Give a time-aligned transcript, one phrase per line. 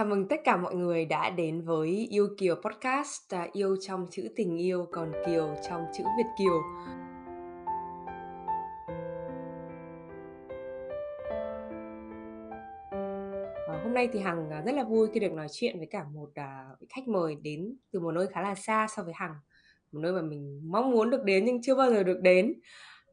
[0.00, 4.06] Chào mừng tất cả mọi người đã đến với Yêu Kiều Podcast, à, yêu trong
[4.10, 6.62] chữ tình yêu còn Kiều trong chữ Việt Kiều.
[13.68, 16.04] À, hôm nay thì Hằng à, rất là vui khi được nói chuyện với cả
[16.12, 19.34] một à, khách mời đến từ một nơi khá là xa so với Hằng,
[19.92, 22.52] một nơi mà mình mong muốn được đến nhưng chưa bao giờ được đến.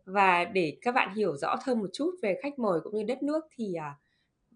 [0.06, 3.24] Và để các bạn hiểu rõ hơn một chút về khách mời cũng như đất
[3.24, 3.96] nước thì à,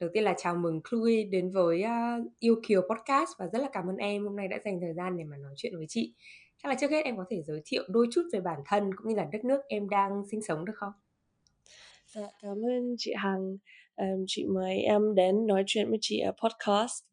[0.01, 3.69] Đầu tiên là chào mừng Chloe đến với uh, Yêu Kiều Podcast và rất là
[3.73, 6.13] cảm ơn em hôm nay đã dành thời gian để mà nói chuyện với chị.
[6.63, 9.07] Chắc là trước hết em có thể giới thiệu đôi chút về bản thân cũng
[9.07, 10.91] như là đất nước em đang sinh sống được không?
[12.07, 13.57] Dạ, cảm ơn chị Hằng.
[13.95, 17.03] Um, chị mời em đến nói chuyện với chị ở podcast.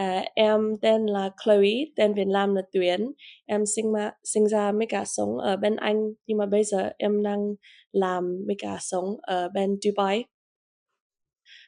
[0.00, 3.12] Uh, em tên là Chloe, tên Việt Nam là Tuyến.
[3.46, 6.90] Em sinh ma, sinh ra mấy cả sống ở bên Anh, nhưng mà bây giờ
[6.98, 7.54] em đang
[7.92, 10.24] làm mấy cả sống ở bên Dubai.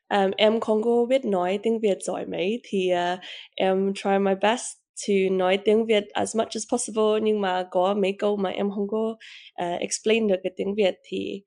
[0.08, 3.18] Um, em không có biết nói tiếng Việt giỏi mấy thì uh,
[3.54, 4.64] em try my best
[5.08, 8.70] to nói tiếng Việt as much as possible nhưng mà có mấy câu mà em
[8.70, 9.16] không có
[9.62, 11.42] uh, explain được cái tiếng Việt thì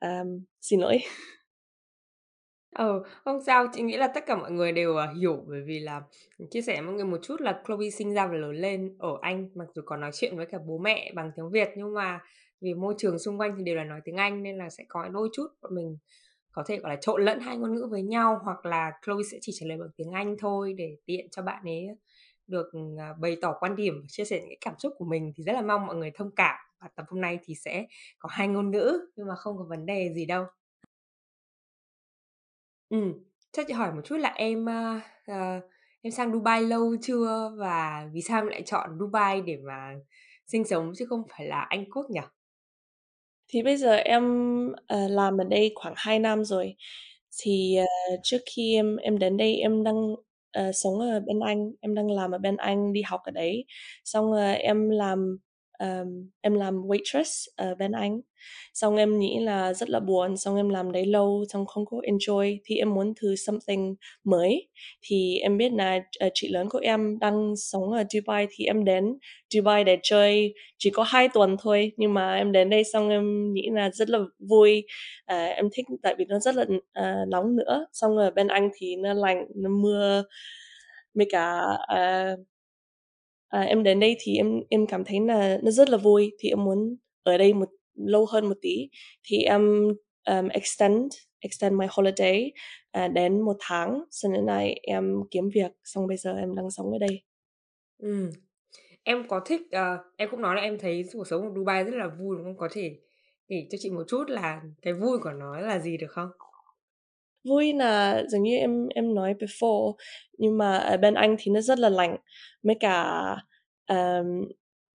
[0.00, 1.00] um, xin lỗi.
[2.74, 5.78] Ờ, không sao, chị nghĩ là tất cả mọi người đều uh, hiểu bởi vì
[5.78, 6.02] là
[6.50, 9.18] chia sẻ với mọi người một chút là Chloe sinh ra và lớn lên ở
[9.20, 12.20] Anh mặc dù có nói chuyện với cả bố mẹ bằng tiếng Việt nhưng mà
[12.60, 15.08] vì môi trường xung quanh thì đều là nói tiếng Anh nên là sẽ có
[15.12, 15.96] đôi chút bọn mình
[16.52, 19.38] có thể gọi là trộn lẫn hai ngôn ngữ với nhau hoặc là Chloe sẽ
[19.40, 21.86] chỉ trả lời bằng tiếng Anh thôi để tiện cho bạn ấy
[22.46, 25.32] được à, bày tỏ quan điểm và chia sẻ những cái cảm xúc của mình
[25.36, 27.86] thì rất là mong mọi người thông cảm và tập hôm nay thì sẽ
[28.18, 30.44] có hai ngôn ngữ nhưng mà không có vấn đề gì đâu.
[32.88, 33.12] Ừ,
[33.52, 35.62] cho chị hỏi một chút là em uh,
[36.02, 39.94] em sang Dubai lâu chưa và vì sao em lại chọn Dubai để mà
[40.46, 42.20] sinh sống chứ không phải là Anh Quốc nhỉ?
[43.50, 44.24] Thì bây giờ em
[44.68, 46.74] uh, làm ở đây khoảng 2 năm rồi.
[47.42, 51.72] Thì uh, trước khi em em đến đây em đang uh, sống ở bên Anh,
[51.80, 53.64] em đang làm ở bên Anh, đi học ở đấy.
[54.04, 55.38] Xong uh, em làm
[55.80, 58.20] um, em làm waitress ở bên Anh.
[58.74, 61.96] Xong em nghĩ là rất là buồn xong em làm đấy lâu xong không có
[61.96, 64.68] enjoy thì em muốn thử something mới.
[65.02, 65.96] Thì em biết là
[66.26, 69.04] uh, chị lớn của em đang sống ở Dubai thì em đến
[69.50, 73.52] Dubai để chơi chỉ có hai tuần thôi nhưng mà em đến đây xong em
[73.52, 74.84] nghĩ là rất là vui.
[75.32, 77.86] Uh, em thích tại vì nó rất là uh, nóng nữa.
[77.92, 80.24] Xong ở bên Anh thì nó lạnh nó mưa
[81.14, 81.60] mấy cả
[81.92, 82.40] uh,
[83.50, 86.48] à, em đến đây thì em em cảm thấy là nó rất là vui thì
[86.48, 88.88] em muốn ở đây một lâu hơn một tí.
[89.24, 89.88] Thì em
[90.28, 92.52] um, extend extend my holiday
[93.04, 94.04] uh, đến một tháng.
[94.10, 97.22] Sau này em kiếm việc xong bây giờ em đang sống ở đây.
[97.98, 98.30] Ừ.
[99.02, 101.94] em có thích uh, em cũng nói là em thấy cuộc sống ở Dubai rất
[101.94, 102.56] là vui đúng không?
[102.56, 102.96] Có thể
[103.48, 106.30] kể cho chị một chút là cái vui của nó là gì được không?
[107.44, 109.94] Vui là giống như em em nói before
[110.38, 112.16] nhưng mà ở bên Anh thì nó rất là lạnh
[112.62, 113.36] mấy cả
[113.88, 114.48] um,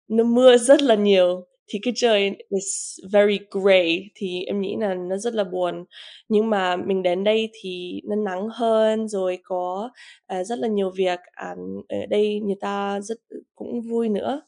[0.08, 4.94] nó mưa rất là nhiều thì cái trời is very grey thì em nghĩ là
[4.94, 5.84] nó rất là buồn.
[6.28, 9.90] Nhưng mà mình đến đây thì nó nắng hơn rồi có
[10.34, 11.54] uh, rất là nhiều việc à,
[11.88, 13.18] ở đây người ta rất
[13.54, 14.42] cũng vui nữa.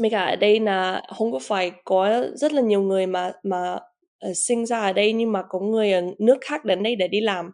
[0.00, 3.78] Mấy cả ở đây là không có phải có rất là nhiều người mà mà
[4.30, 7.08] uh, sinh ra ở đây nhưng mà có người ở nước khác đến đây để
[7.08, 7.50] đi làm.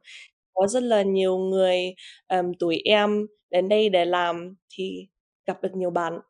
[0.54, 1.94] Có rất là nhiều người
[2.28, 5.08] um, tuổi em đến đây để làm thì
[5.47, 6.20] gặp được nhiều bạn.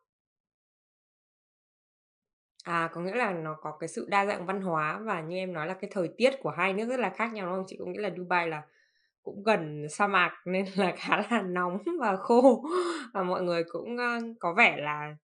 [2.63, 5.53] À, có nghĩa là nó có cái sự đa dạng văn hóa và như em
[5.53, 7.65] nói là cái thời tiết của hai nước rất là khác nhau đúng không?
[7.67, 8.61] Chị cũng nghĩ là Dubai là
[9.23, 12.63] cũng gần sa mạc nên là khá là nóng và khô.
[13.13, 13.97] Và mọi người cũng
[14.39, 15.15] có vẻ là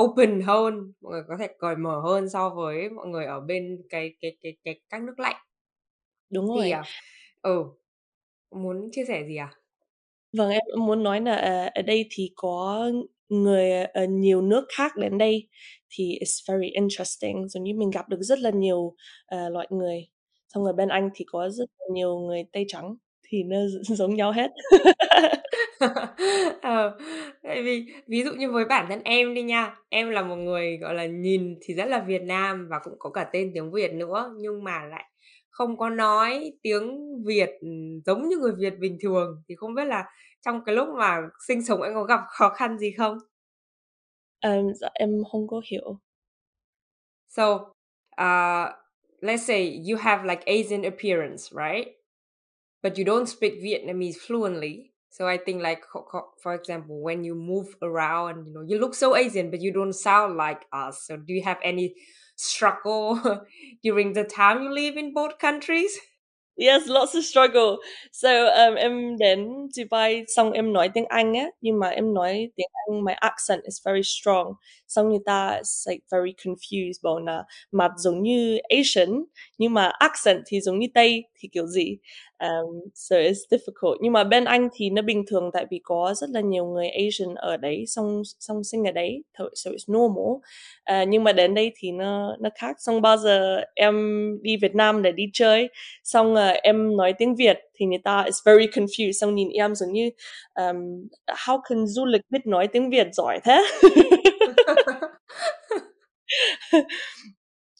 [0.00, 3.82] open hơn, mọi người có thể cởi mở hơn so với mọi người ở bên
[3.90, 5.36] cái cái cái cái các nước lạnh.
[6.30, 6.64] Đúng rồi.
[6.64, 6.82] Thì à,
[7.42, 7.64] ừ,
[8.50, 9.50] muốn chia sẻ gì à?
[10.38, 12.90] Vâng, em muốn nói là uh, ở đây thì có
[13.28, 15.48] người ở nhiều nước khác đến đây
[15.90, 20.08] thì it's very interesting giống như mình gặp được rất là nhiều uh, loại người
[20.54, 22.96] xong rồi bên anh thì có rất là nhiều người tây trắng
[23.28, 24.50] thì nó giống nhau hết
[26.62, 26.98] ờ,
[27.42, 30.76] tại vì ví dụ như với bản thân em đi nha em là một người
[30.76, 33.92] gọi là nhìn thì rất là Việt Nam và cũng có cả tên tiếng Việt
[33.92, 35.04] nữa nhưng mà lại
[35.50, 37.50] không có nói tiếng Việt
[38.06, 40.04] giống như người Việt bình thường thì không biết là
[40.44, 43.18] trong cái lúc mà sinh sống em có gặp khó khăn gì không?
[44.44, 45.98] Um, dạ, em không có hiểu.
[47.28, 47.54] So,
[48.20, 48.72] uh,
[49.20, 51.88] let's say you have like Asian appearance, right?
[52.82, 54.95] But you don't speak Vietnamese fluently.
[55.10, 55.82] So I think like
[56.42, 59.92] for example, when you move around, you know, you look so Asian, but you don't
[59.94, 61.04] sound like us.
[61.06, 61.94] So do you have any
[62.36, 63.46] struggle
[63.82, 65.96] during the time you live in both countries?
[66.58, 67.78] Yes, lots of struggle.
[68.12, 72.66] So, um, em đến Dubai xong em nói tiếng Anh á, nhưng em nói tiếng
[72.88, 74.52] Anh, my accent is very strong.
[74.88, 79.24] Xong người ta is like very confused bảo là mặt giống như Asian,
[79.58, 81.96] nhưng mà accent thì giống như Tây thì kiểu gì.
[82.38, 83.96] Um, so it's difficult.
[84.00, 86.88] Nhưng mà bên Anh thì nó bình thường tại vì có rất là nhiều người
[86.88, 89.22] Asian ở đấy, xong xong sinh ở đấy,
[89.54, 90.32] so it's normal.
[90.92, 92.76] Uh, nhưng mà đến đây thì nó nó khác.
[92.78, 93.94] Xong bao giờ em
[94.42, 95.68] đi Việt Nam để đi chơi,
[96.04, 99.12] xong uh, em nói tiếng Việt thì người ta is very confused.
[99.12, 100.10] Xong nhìn em giống như
[100.54, 100.76] um,
[101.26, 103.62] how can du lịch biết nói tiếng Việt giỏi thế?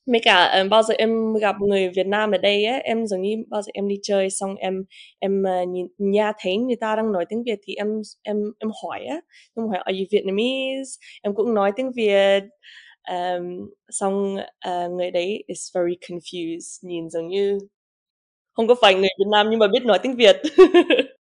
[0.06, 3.22] mấy cả um, bao giờ em gặp người Việt Nam ở đây á em giống
[3.22, 4.84] như bao giờ em đi chơi xong em
[5.18, 7.88] em uh, nhìn nhà thấy người ta đang nói tiếng Việt thì em
[8.22, 9.16] em em hỏi á.
[9.56, 10.90] Em hỏi are you Vietnamese?
[11.22, 12.42] Em cũng nói tiếng Việt.
[13.10, 14.36] Um, xong
[14.68, 17.58] uh, người đấy is very confused nhìn giống như
[18.52, 20.36] không có phải người Việt Nam nhưng mà biết nói tiếng Việt.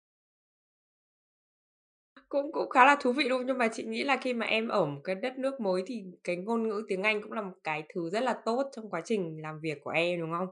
[2.33, 4.69] Cũng cũng khá là thú vị, luôn Nhưng mà chị nghĩ là khi mà em
[4.69, 7.55] ở một cái đất nước mới thì cái ngôn ngữ tiếng Anh cũng là một
[7.65, 10.49] cái thứ rất là tốt trong quá trình làm việc của em, đúng không?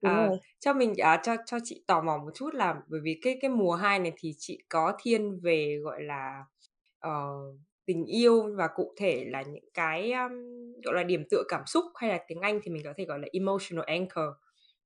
[0.00, 0.38] Đúng Ờ, rồi.
[0.60, 3.50] cho mình à, cho cho chị tò mò một chút là bởi vì cái cái
[3.50, 6.44] mùa 2 này thì chị có thiên về, gọi là,
[6.98, 7.28] ờ,
[7.86, 10.32] tình yêu và cụ thể là những cái, ưm,
[10.84, 13.18] gọi là, điểm tựa cảm xúc hay là tiếng Anh thì mình có thể gọi
[13.18, 14.24] là emotional anchor.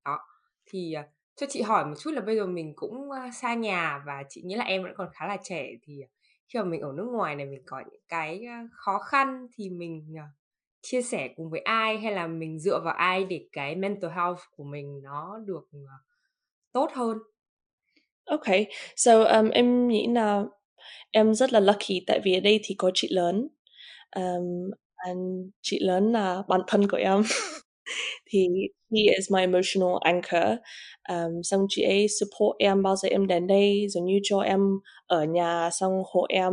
[0.05, 0.19] Đó,
[0.67, 1.05] thì, à,
[1.37, 4.55] cho chị hỏi một chút là bây giờ mình cũng, xa nhà và chị nghĩ
[4.55, 6.09] là em vẫn còn khá là trẻ thì, à,
[6.55, 10.14] khi mà mình ở nước ngoài này mình có những cái, khó khăn thì mình,
[10.19, 10.23] ờ,
[10.82, 14.38] chia sẻ cùng với ai hay là mình dựa vào ai để cái mental health
[14.56, 15.79] của mình nó được, ờ,
[16.73, 17.19] tốt hơn?
[18.26, 18.67] Okay,
[18.97, 20.44] so, um, em nghĩ là
[21.12, 23.49] em rất là lucky tại vì ở đây thì có chị lớn.
[24.17, 25.19] Um, and
[25.62, 27.23] chị lớn là bạn thân của em.
[28.26, 28.49] thì
[28.93, 30.58] he is my emotional anchor.
[31.11, 34.61] Um, xong chị ấy support em bao giờ em đến đây, giống như cho em
[35.07, 36.53] ở nhà, xong hộ em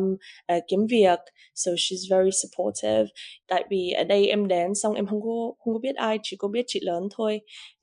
[0.53, 1.19] uh, kiếm việc.
[1.55, 3.05] So she's very supportive.
[3.47, 6.37] Tại vì ở đây em đến xong em không có không có biết ai, chỉ
[6.39, 7.41] có biết chị lớn thôi.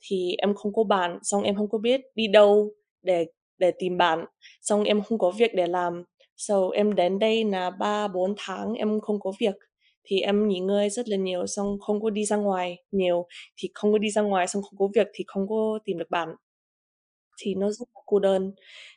[0.09, 2.71] Thì em không có bạn, xong em không có biết đi đâu
[3.03, 3.25] để
[3.57, 4.25] để tìm bạn,
[4.61, 6.03] xong em không có việc để làm.
[6.37, 9.55] So em đến đây là ba bốn tháng em không có việc
[10.07, 13.27] thì em nghỉ ngơi rất là nhiều xong không có đi ra ngoài nhiều
[13.57, 16.09] thì không có đi ra ngoài xong không có việc thì không có tìm được
[16.09, 16.29] bạn
[17.37, 18.51] thì nó rất là cô đơn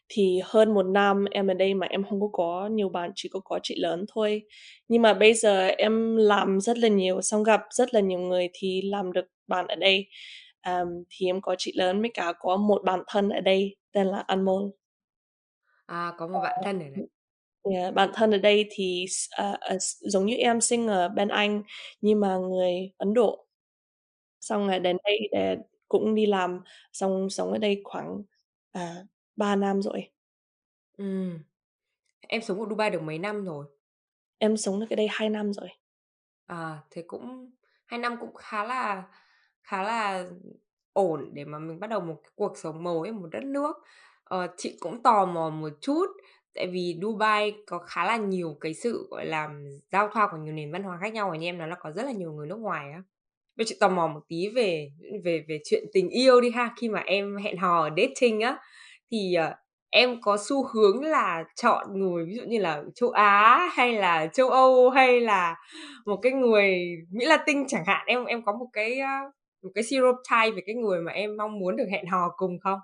[0.08, 3.28] thì hơn một năm em ở đây mà em không có có nhiều bạn chỉ
[3.32, 4.42] có có chị lớn thôi
[4.88, 8.48] nhưng mà bây giờ em làm rất là nhiều xong gặp rất là nhiều người
[8.52, 10.08] thì làm được bạn ở đây
[10.66, 14.06] um, thì em có chị lớn với cả có một bạn thân ở đây tên
[14.06, 14.70] là Anmol
[15.88, 17.06] À, có một bạn thân ở đây.
[17.74, 19.04] Yeah, bạn thân ở đây thì
[19.42, 21.62] uh, uh, giống như em sinh ở bên Anh
[22.00, 23.46] nhưng mà người Ấn Độ.
[24.40, 25.56] Xong rồi đến đây để
[25.88, 26.60] cũng đi làm,
[26.92, 28.22] xong sống ở đây khoảng
[28.72, 28.94] à,
[29.36, 30.10] 3 năm rồi.
[30.98, 31.38] Ừm.
[32.28, 33.66] Em sống ở Dubai được mấy năm rồi?
[34.38, 35.68] Em sống được ở đây 2 năm rồi.
[36.46, 37.50] À, thế cũng
[37.86, 39.08] 2 năm cũng khá là
[39.62, 40.24] khá là
[40.92, 43.76] ổn để mà mình bắt đầu một cái cuộc sống mới ở một đất nước.
[44.24, 46.06] Ờ, chị cũng tò mò một chút,
[46.54, 49.48] tại vì Dubai có khá là nhiều cái sự, gọi là,
[49.92, 51.90] giao thoa của nhiều nền văn hóa khác nhau và như em nói là có
[51.92, 53.02] rất là nhiều người nước ngoài á.
[53.58, 54.90] Vậy chị tò mò một tí về
[55.24, 56.70] về về chuyện tình yêu đi ha.
[56.80, 58.56] Khi mà em hẹn hò dating á,
[59.12, 59.54] thì, ờ,
[59.90, 64.26] em có xu hướng là chọn người ví dụ như là châu Á hay là
[64.32, 65.56] châu Âu hay là
[66.06, 66.74] một cái người
[67.12, 69.20] Mỹ Latin chẳng hạn, em em có một cái, a,
[69.62, 72.78] một cái stereotype về cái người mà em mong muốn được hẹn hò cùng không?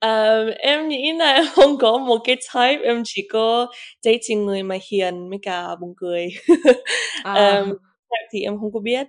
[0.00, 3.66] Ờ, em nghĩ là em không có một cái type, em chỉ có
[4.02, 6.28] dating người mà hiền với cả buồn cười.
[7.32, 7.76] Ờm,
[8.12, 8.20] À.
[8.32, 9.06] thì em không có biết.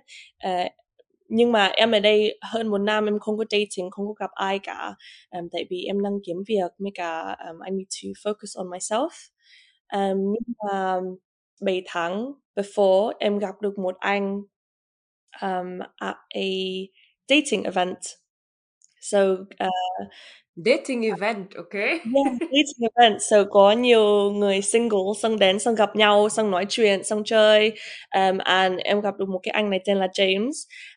[0.48, 0.72] uh,
[1.28, 4.30] nhưng mà em ở đây hơn một năm em không có dating, không có gặp
[4.34, 4.94] ai cả,
[5.30, 8.70] um, tại vì em đang kiếm việc mới cả, um, I need to focus on
[8.70, 9.08] myself.
[9.94, 10.96] um, nhưng mà
[11.62, 14.42] 7 tháng before em gặp được một anh,
[15.42, 16.42] um, at a
[17.28, 17.96] dating event.
[19.00, 20.08] So, uh
[20.56, 21.88] Dating event, okay.
[22.04, 23.22] Yeah, dating event.
[23.22, 27.72] So có nhiều người single xong đến xong gặp nhau, xong nói chuyện, xong chơi.
[28.16, 30.50] Um, and em gặp được một cái anh này tên là James.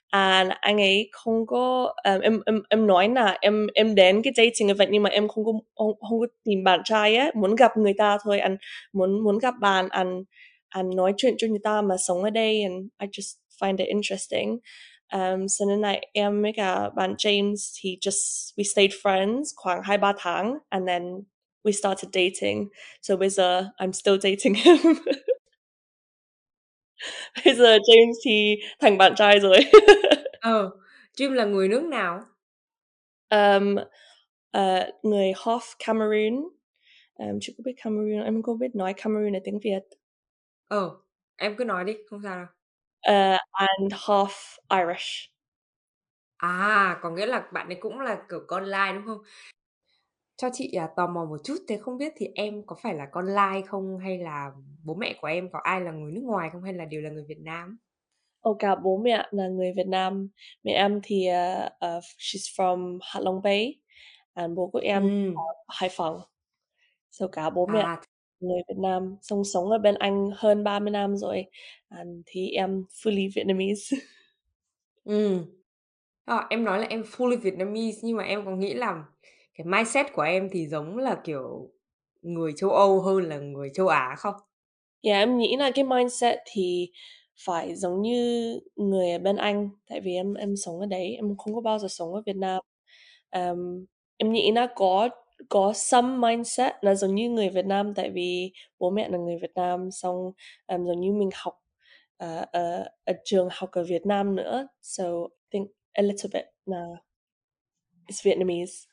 [0.10, 4.34] And anh ấy không có um, em em em nói là em em đến cái
[4.38, 7.56] dating event nhưng mà em không có không, không có tìm bạn trai á, muốn
[7.56, 8.56] gặp người ta thôi, and
[8.94, 10.10] muốn muốn gặp bạn and
[10.70, 13.88] and nói chuyện cho người ta mà sống ở đây and I just find it
[13.88, 14.58] interesting.
[15.14, 19.82] Um, so nên là em với cả bạn James thì just we stayed friends khoảng
[19.84, 21.24] 2-3 tháng and then
[21.64, 22.68] we started dating.
[23.02, 24.96] So bây giờ I'm still dating him.
[27.46, 29.58] Bây giờ James thì thành bạn trai rồi.
[30.40, 30.72] Ờ,
[31.18, 32.20] James là người nước nào?
[33.30, 33.76] Um,
[34.52, 36.50] ờ, người half Cameroon.
[37.16, 39.80] Ờm, chị có biết Cameroon Em không biết nói Cameroon là tiếng Việt.
[40.68, 40.98] Ờ,
[41.36, 42.48] em cứ nói đi, không sao đâu.
[43.08, 45.30] Ờ, and half Irish.
[46.38, 49.18] À, có nghĩa là bạn ấy cũng là, kiểu, con lai, đúng không?
[50.38, 53.08] Cho chị, à, tò mò một chút, thế không biết thì em có phải là
[53.12, 53.98] con lai không?
[54.00, 54.52] Hay là
[54.84, 56.64] bố mẹ của em có ai là người nước ngoài không?
[56.64, 57.78] Hay là đều là người Việt Nam?
[58.42, 60.30] Ồ, cả bố mẹ là người Việt Nam.
[60.64, 63.80] Mẹ em thì, ờ, ờ, she's from Hạ Long Bay,
[64.34, 65.48] and bố của em ở Ừm.
[65.70, 66.22] Hải Phòng.
[67.12, 68.02] So cả bố mẹ À.
[68.40, 71.46] người Việt Nam, xong sống ở bên Anh hơn 30 năm rồi,
[71.90, 73.98] and thì em fully Vietnamese.
[75.06, 75.46] Ừm.
[76.26, 79.04] Ờ, em nói là em fully Vietnamese nhưng mà em có nghĩ là
[79.56, 81.72] cái mindset của em thì giống là, kiểu,
[82.22, 84.36] người châu Âu hơn là người châu Á không?
[85.04, 86.92] Yeah, em nghĩ là cái mindset thì
[87.46, 91.38] phải giống như người ở bên Anh, tại vì em em sống ở đấy, em
[91.38, 92.62] không có bao giờ sống ở Việt Nam.
[93.30, 93.86] Ờm,
[94.18, 95.10] em nghĩ nó có
[95.50, 99.38] có some mindset là giống như người Việt Nam, tại vì bố mẹ là người
[99.42, 100.32] Việt Nam, xong,
[100.66, 101.54] ờm, giống như mình học,
[102.18, 106.46] ờ, ở ở trường học ở Việt Nam nữa, so I think a little bit
[106.66, 106.86] là
[108.10, 108.88] it's Vietnamese.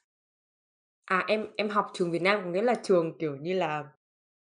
[1.06, 3.84] À, em em học trường Việt Nam, có nghĩa là trường, kiểu như là,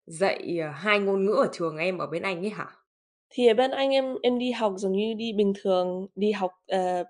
[0.06, 2.68] dạy, ờ, 2 ngôn ngữ ở trường em ở bên Anh ấy hả?
[3.30, 6.52] Thì ở bên Anh em em đi học giống như đi bình thường, đi học,
[6.68, 7.04] ờ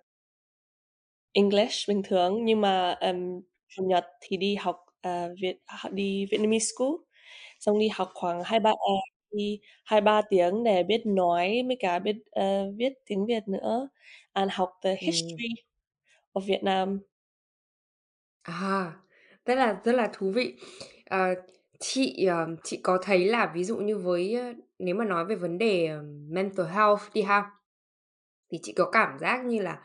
[1.34, 6.26] English bình thường, nhưng mà, ừm, Chủ nhật thì đi học, ờ, Việt h đi
[6.32, 6.90] Vietnamese school,
[7.60, 8.94] xong đi học khoảng 2-3 ờ,
[9.38, 13.90] đi 2-3 tiếng để biết nói với cả biết, ờ, viết tiếng Việt nữa,
[14.34, 15.42] and học the Ừm.
[15.42, 15.56] history
[16.34, 17.00] of Vietnam.
[18.44, 18.94] À,
[19.46, 20.56] rất là rất là thú vị.
[21.06, 21.36] Ờ,
[21.80, 25.36] chị, ờ, chị có thấy là ví dụ như với, ơ nếu mà nói về
[25.36, 27.52] vấn đề, ờ, mental health đi ha,
[28.52, 29.82] thì chị có cảm giác như là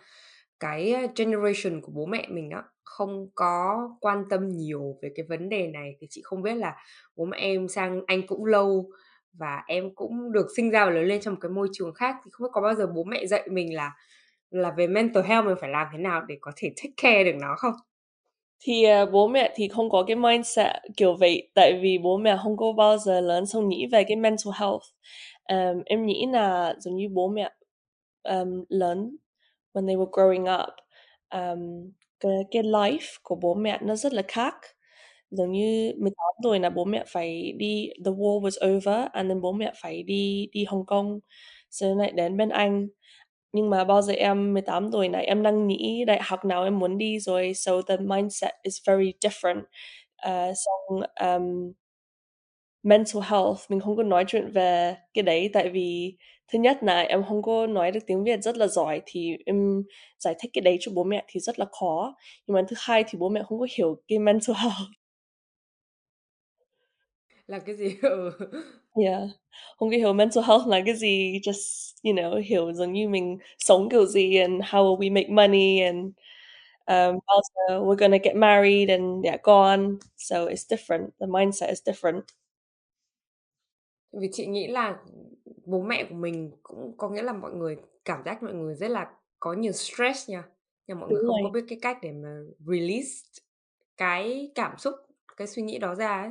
[0.60, 2.62] cái, ơ, generation của bố mẹ mình á,
[2.96, 6.76] không có quan tâm nhiều về cái vấn đề này, thì chị không biết là
[7.16, 8.90] bố mẹ em sang Anh cũng lâu
[9.32, 12.16] và em cũng được sinh ra và lớn lên trong một cái môi trường khác,
[12.24, 13.92] thì không biết có bao giờ bố mẹ dạy mình là
[14.50, 17.38] là về mental health mình phải làm thế nào để có thể take care được
[17.40, 17.74] nó không?
[18.64, 22.36] Thì, uh, bố mẹ thì không có cái mindset kiểu vậy, tại vì bố mẹ
[22.42, 24.82] không có bao giờ lớn xong nghĩ về cái mental health.
[25.48, 27.52] Um, em nghĩ là giống như bố mẹ,
[28.22, 29.16] um, lớn
[29.72, 30.68] when they were growing up,
[31.34, 31.90] um,
[32.22, 34.54] cái cái life của bố mẹ nó rất là khác.
[35.30, 39.40] Giống như 18 tuổi là bố mẹ phải đi the war was over, and then
[39.42, 41.20] bố mẹ phải đi đi Hồng Kông,
[41.70, 42.88] sau lại đến bên Anh.
[43.52, 46.78] Nhưng mà bao giờ em 18 tuổi này em đang nghĩ đại học nào em
[46.78, 49.62] muốn đi rồi, so the mindset is very different.
[50.28, 51.72] uh xong, um
[52.82, 56.16] mental health, mình không có nói chuyện về cái đấy, tại vì
[56.52, 59.82] thứ nhất nà em không có nói được tiếng Việt rất là giỏi, thì em
[60.18, 62.14] giải thích cái đấy cho bố mẹ thì rất là khó.
[62.46, 64.76] Nhưng mà thứ hai thì bố mẹ không có hiểu cái mental health.
[67.46, 67.96] Là cái gì?
[68.02, 68.30] Ừ.
[69.04, 69.22] Yeah,
[69.78, 73.38] không có hiểu mental health là cái gì, just, you know, hiểu giống như mình
[73.58, 75.98] sống kiểu gì and how will we make money and,
[76.86, 77.18] um,
[77.68, 82.20] giờ we're gonna get married and đẻ con, so it's different, the mindset is different.
[84.20, 84.98] Vì chị nghĩ là
[85.66, 88.90] bố mẹ của mình cũng có nghĩa là mọi người cảm giác mọi người rất
[88.90, 90.44] là có nhiều stress nha,
[90.86, 91.50] nhưng mọi Đúng người không có rồi.
[91.50, 93.10] biết cái cách để mà release
[93.96, 94.94] cái cảm xúc,
[95.36, 96.30] cái suy nghĩ đó ra ấy.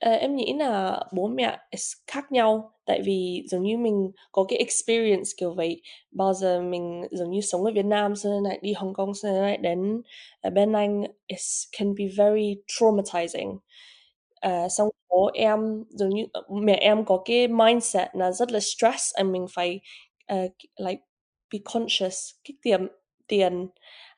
[0.00, 1.58] Ờ, em nghĩ nà bố mẹ
[2.06, 5.82] khác nhau, tại vì giống như mình có cái experience kiểu vậy.
[6.10, 9.32] Bao giờ mình giống như sống ở Việt Nam, sau này đi Hồng Kông, sau
[9.32, 10.02] này đến
[10.40, 13.56] ở bên Anh, it's can be very traumatizing.
[14.40, 18.60] Ờ, xong bố em giống như ờ, mẹ em có cái mindset là rất là
[18.60, 19.80] stress, and mình phải,
[20.26, 20.36] ờ,
[20.78, 21.02] like,
[21.52, 22.88] be conscious, cái tiền
[23.28, 23.68] tiền,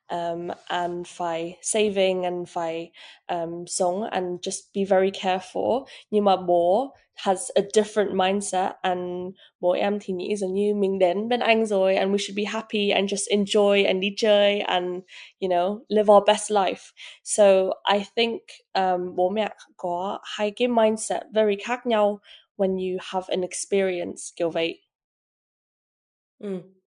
[0.09, 2.91] um, and phải saving, and phải,
[3.29, 5.85] um, sống and just be very careful.
[6.11, 9.01] Nhưng mà bố has a different mindset, and
[9.61, 11.41] bố em thì nghĩ giống như mình đến bên
[11.97, 14.87] and we should be happy and just enjoy and chơi and,
[15.41, 16.83] you know, live our best life.
[17.25, 17.45] So
[17.95, 18.41] I think,
[18.75, 21.81] um, bố mẹ có hai mindset very khác
[22.57, 24.51] when you have an experience kiểu.
[26.41, 26.78] Ừm.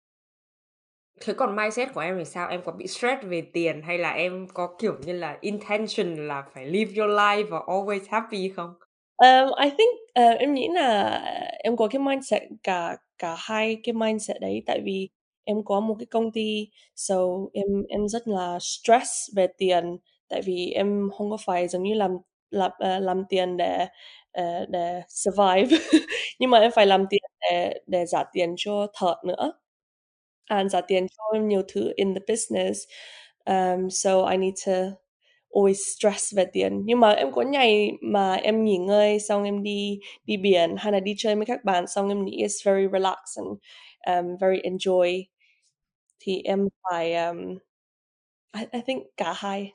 [1.25, 2.47] Thế còn mindset của em thì sao?
[2.49, 6.43] Em có bị stress về tiền hay là em có, kiểu như là, intention là
[6.53, 8.73] phải live your life và always happy không?
[9.17, 11.09] Um, I think, uh, em nghĩ là
[11.63, 15.09] em có cái mindset cả cả hai cái mindset đấy, tại vì
[15.43, 17.15] em có một cái công ty, so
[17.53, 19.97] em em rất là stress về tiền,
[20.29, 22.11] tại vì em không có phải giống như làm
[22.51, 23.85] làm, ờ, làm tiền để,
[24.69, 25.77] để survive,
[26.39, 29.53] nhưng mà em phải làm tiền để để trả tiền cho thợ nữa,
[30.51, 32.79] and at the end time nhiều thứ in the business.
[33.45, 34.71] Um, so I need to
[35.53, 36.81] always stress về tiền.
[36.85, 40.91] Nhưng mà em có ngày mà em nghỉ ngơi xong em đi đi biển hay
[40.91, 43.47] là đi chơi với các bạn xong em nghĩ it's very relaxed and
[44.07, 45.23] um, very enjoy
[46.19, 47.57] thì em phải um,
[48.53, 49.73] I, I think cả hai.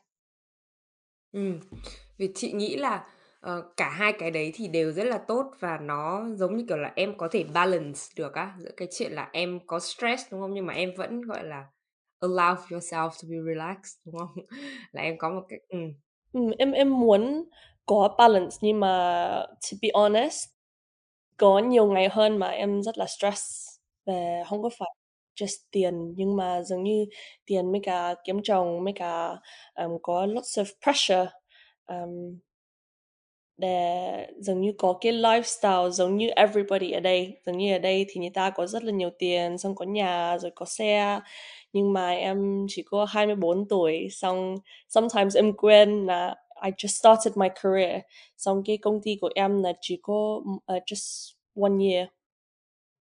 [1.33, 1.59] ừ.
[2.19, 3.07] vì chị nghĩ là,
[3.47, 6.77] ờ, cả hai cái đấy thì đều rất là tốt và nó giống như kiểu
[6.77, 10.41] là em có thể balance được á, giữa cái chuyện là em có stress, đúng
[10.41, 10.55] không?
[10.55, 11.65] Nhưng mà em vẫn, gọi là,
[12.21, 14.31] allow yourself to be relaxed, đúng không?
[14.93, 15.93] Là em có một cái ừm.
[16.33, 17.45] Ừm, em em muốn
[17.87, 18.89] có balance nhưng mà
[19.63, 20.45] to be honest,
[21.37, 23.43] có nhiều ngày hơn mà em rất là stress
[24.07, 24.89] về không có phải
[25.41, 27.07] just tiền nhưng mà giống như
[27.47, 29.37] tiền với cả kiếm chồng với cả
[29.75, 31.27] um, có lots of pressure
[31.87, 32.39] um,
[33.59, 37.37] để giống như có cái lifestyle giống như everybody ở đây.
[37.47, 40.39] Giống như ở đây thì người ta có rất là nhiều tiền xong có nhà
[40.39, 41.21] rồi có xe.
[41.73, 44.55] Nhưng mà em chỉ có 24 tuổi xong
[44.89, 46.35] sometimes em quên là
[46.65, 48.01] I just started my career.
[48.37, 50.41] Xong cái công ty của em là chỉ có
[50.77, 51.33] uh, just
[51.63, 52.09] one year.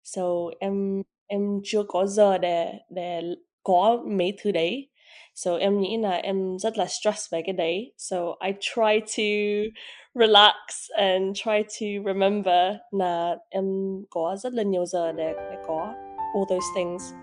[0.04, 0.24] So
[0.60, 3.22] em em chưa có giờ để để
[3.64, 4.90] có mấy thứ đấy
[5.36, 9.24] so em nghĩ là em rất là stress về cái đấy so I try to
[10.13, 10.56] relax
[10.98, 13.65] and try to remember là em
[14.10, 15.94] có rất là nhiều giờ để, để có
[16.34, 17.13] all those things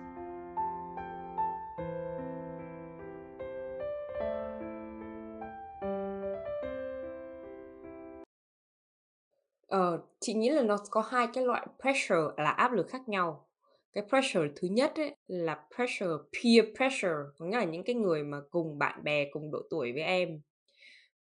[9.73, 13.47] Ờ, chị nghĩ là nó có hai cái loại pressure là áp lực khác nhau.
[13.92, 18.22] Cái pressure thứ nhất ấy là pressure peer pressure, có nghĩa là những cái người
[18.25, 20.28] mà cùng bạn bè, cùng độ tuổi với em.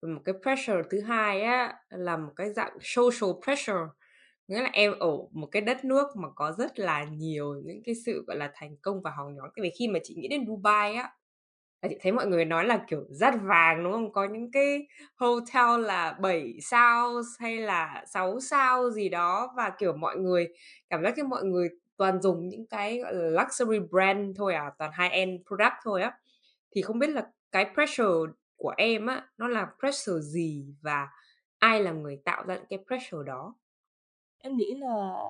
[0.03, 3.81] Và một cái pressure thứ hai á là một cái dạng social pressure,
[4.49, 7.95] nghĩa là em ở một cái đất nước mà có rất là nhiều những cái
[8.07, 9.51] sự, gọi là, thành công và hào nhoáng.
[9.57, 11.11] Tại vì khi mà chị nghĩ đến Dubai á,
[11.83, 14.13] là chị thấy mọi người nói là, kiểu, rất vàng, đúng không?
[14.13, 19.93] Có những cái hotel là 7 sao hay là 6 sao gì đó và, kiểu,
[19.97, 20.49] mọi người
[20.91, 21.69] cảm giác như mọi người
[21.99, 26.19] toàn dùng những cái, gọi là, luxury brand thôi à, toàn high-end product thôi á.
[26.73, 31.09] Thì không biết là cái pressure của em á, nó là pressure gì và
[31.59, 33.55] ai là người tạo ra những cái pressure đó?
[34.39, 35.23] em nghĩ là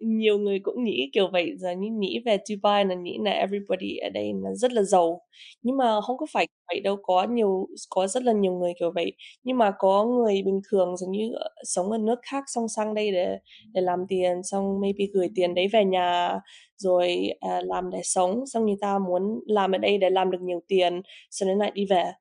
[0.00, 3.96] nhiều người cũng nghĩ kiểu vậy giờ như nghĩ về Dubai là nghĩ là everybody
[3.96, 5.22] ở đây là rất là giàu.
[5.62, 8.92] Nhưng mà không có phải vậy đâu có nhiều có rất là nhiều người kiểu
[8.94, 9.12] vậy.
[9.44, 12.94] Nhưng mà có người bình thường giống như ờ, sống ở nước khác xong sang
[12.94, 13.38] đây để
[13.72, 16.38] để làm tiền xong maybe gửi tiền đấy về nhà
[16.76, 20.40] rồi uh, làm để sống xong người ta muốn làm ở đây để làm được
[20.40, 22.12] nhiều tiền sau đến lại đi về.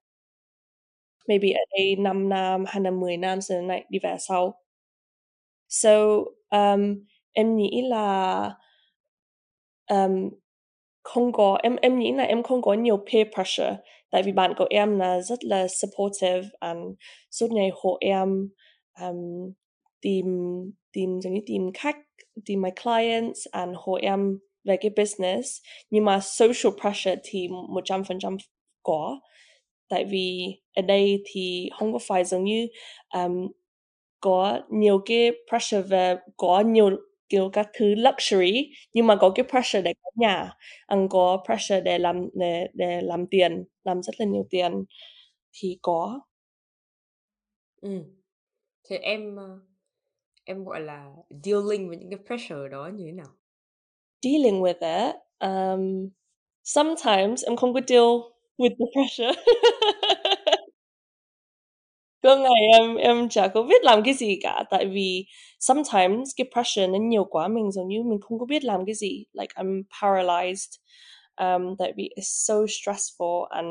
[1.27, 4.55] Maybe ở đây 5 năm hay là 10 năm sau đến lại đi về sau.
[5.69, 8.41] So um, em nghĩ là
[9.91, 10.29] um,
[11.03, 13.77] không có em em nghĩ là em không có nhiều peer pressure
[14.11, 16.79] tại vì bạn của em là rất là supportive and
[17.31, 18.49] suốt ngày hộ em
[19.01, 19.51] um,
[20.01, 20.25] tìm
[20.93, 21.95] tìm giống như tìm khách
[22.45, 25.61] tìm my clients and hộ em về cái business.
[25.89, 28.37] Nhưng mà social pressure thì một trăm phần trăm
[28.83, 29.19] có
[29.89, 32.67] tại vì ở đây thì không có phải giống như
[33.13, 33.47] um,
[34.19, 36.89] có nhiều cái pressure về có nhiều
[37.29, 40.53] kiểu các thứ luxury nhưng mà có cái pressure để có nhà.
[40.85, 44.85] Ăn có pressure để làm để để làm tiền làm rất là nhiều tiền.
[45.53, 46.21] Thì có.
[47.81, 48.03] Ừm.
[48.89, 49.59] Thế em, ơ,
[50.43, 51.11] em, gọi là,
[51.43, 53.27] dealing với những cái pressure đó như thế nào?
[54.21, 56.09] dealing with it um,
[56.63, 59.33] sometimes em không có deal with the pressure
[62.23, 64.63] có ngày em em chả có biết làm cái gì cả.
[64.69, 65.25] Tại vì
[65.59, 68.95] sometimes cái pressure nó nhiều quá mình giống như mình không có biết làm cái
[68.95, 69.23] gì.
[69.33, 70.77] Like I'm paralyzed.
[71.37, 73.67] Um, tại vì it's so stressful and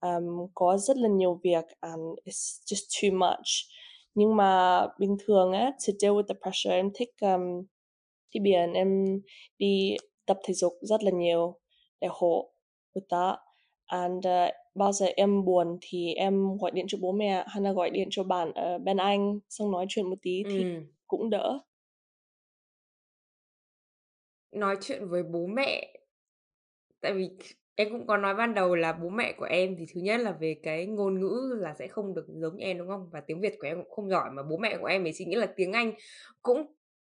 [0.00, 3.46] um, có rất là nhiều việc and it's just too much.
[4.14, 7.40] Nhưng mà bình thường á to deal with the pressure em thích um,
[8.34, 9.18] đi biển em
[9.58, 9.96] đi
[10.26, 11.58] tập thể dục rất là nhiều
[12.00, 12.50] để hộ
[12.94, 13.45] with that
[13.86, 17.72] and uh, bao giờ em buồn thì em gọi điện cho bố mẹ hay là
[17.72, 20.86] gọi điện cho bạn ở bên Anh xong nói chuyện một tí thì Ừm.
[21.06, 21.58] cũng đỡ
[24.52, 25.92] Nói chuyện với bố mẹ
[27.00, 27.30] tại vì
[27.74, 30.32] em cũng có nói ban đầu là bố mẹ của em thì thứ nhất là
[30.32, 33.08] về cái ngôn ngữ là sẽ không được giống như em, đúng không?
[33.12, 35.24] Và tiếng Việt của em cũng không giỏi, mà bố mẹ của em thì chị
[35.24, 35.92] nghĩ là tiếng Anh
[36.42, 36.66] cũng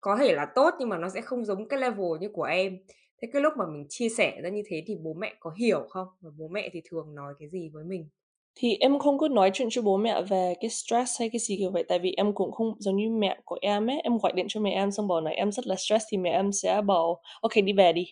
[0.01, 2.79] có thể là tốt nhưng mà nó sẽ không giống cái level như của em.
[3.23, 5.87] Thế cái lúc mà mình chia sẻ ra như thế thì bố mẹ có hiểu
[5.91, 6.09] không?
[6.21, 8.09] Và bố mẹ thì thường nói cái gì với mình?
[8.55, 11.57] thì em không có nói chuyện cho bố mẹ về cái stress hay cái gì
[11.59, 14.33] kiểu vậy tại vì em cũng không giống như mẹ của em ấy em gọi
[14.33, 16.81] điện cho mẹ em xong bảo này em rất là stress thì mẹ em sẽ
[16.87, 18.05] bảo ok đi về đi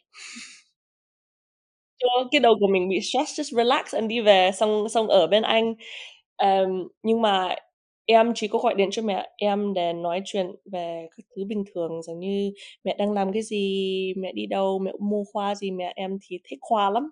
[1.99, 5.27] cho cái đầu của mình bị stress just relax and đi về xong xong ở
[5.27, 5.75] bên anh
[6.37, 7.55] um, nhưng mà
[8.07, 11.65] em chỉ có gọi điện cho mẹ em để nói chuyện về các thứ bình
[11.75, 12.53] thường, giống như
[12.85, 16.39] mẹ đang làm cái gì, mẹ đi đâu, mẹ mua hoa gì, mẹ em thì
[16.45, 17.11] thích hoa lắm.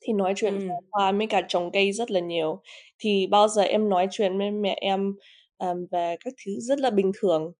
[0.00, 0.92] Thì nói chuyện về Ừm.
[0.92, 2.62] hoa với cả trồng cây rất là nhiều.
[2.98, 5.14] Thì bao giờ em nói chuyện với mẹ em,
[5.58, 7.52] ờm, về các thứ rất là bình thường,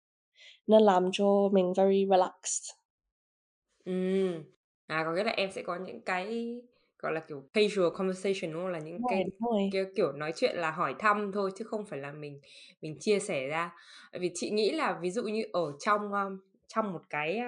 [0.66, 2.74] nó làm cho mình very relaxed.
[3.84, 4.44] Ừm.
[4.86, 6.60] À, có nghĩa là em sẽ có những cái,
[7.02, 8.72] gọi là, kiểu, casual conversation, đúng không?
[8.72, 9.72] Là những Đúng cái rồi.
[9.72, 12.40] cái, kiểu, nói chuyện là hỏi thăm thôi chứ không phải là mình
[12.82, 13.72] mình chia sẻ ra.
[14.20, 16.30] Vì chị nghĩ là ví dụ như ở trong, ơ,
[16.68, 17.40] trong một cái,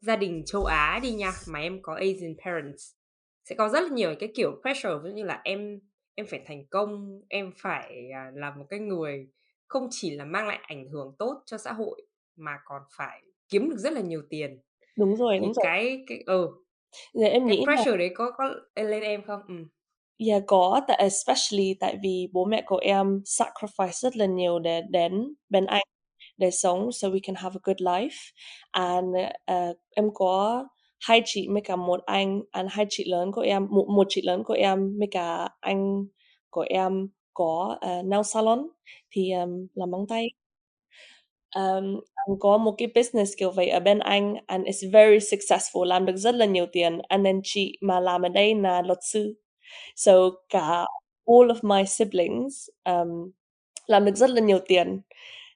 [0.00, 2.92] gia đình châu Á đi nha, mà em có Asian parents,
[3.44, 5.80] sẽ có rất là nhiều cái kiểu pressure, ví dụ như là em
[6.14, 9.28] em phải thành công, em phải, à, là một cái người
[9.68, 12.02] không chỉ là mang lại ảnh hưởng tốt cho xã hội
[12.36, 14.60] mà còn phải kiếm được rất là nhiều tiền.
[14.96, 15.66] Đúng rồi, đúng Thì rồi.
[15.66, 16.48] cái cái ừ,
[17.14, 19.40] Giờ em cái nghĩ là pressure đấy có có lên em không?
[19.48, 19.68] Ừm.
[20.18, 24.82] Yeah, có, tại especially tại vì bố mẹ của em sacrifice rất là nhiều để
[24.90, 25.82] đến bên Anh
[26.38, 28.32] để sống so we can have a good life.
[28.70, 30.64] And, ờ, em có
[31.00, 34.22] 2 chị với cả 1 anh, and 2 chị lớn của em một một chị
[34.24, 36.06] lớn của em với cả anh
[36.50, 38.68] của em có, ờ, nail salon,
[39.10, 40.28] thì, ờm, làm móng tay.
[41.56, 45.84] Um, anh có một cái business kiểu vậy ở bên Anh, and it's very successful,
[45.84, 46.98] làm được rất là nhiều tiền.
[47.08, 49.34] And then chị mà làm ở đây là luật sư.
[49.96, 50.12] So
[50.48, 50.86] cả
[51.26, 53.30] all of my siblings, um,
[53.86, 55.00] làm được rất là nhiều tiền.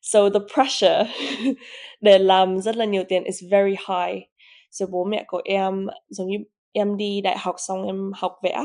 [0.02, 1.04] So the pressure
[2.00, 4.22] để làm rất là nhiều tiền is very high.
[4.70, 6.36] So bố mẹ của em giống như
[6.72, 8.62] em đi đại học xong em học vẽ,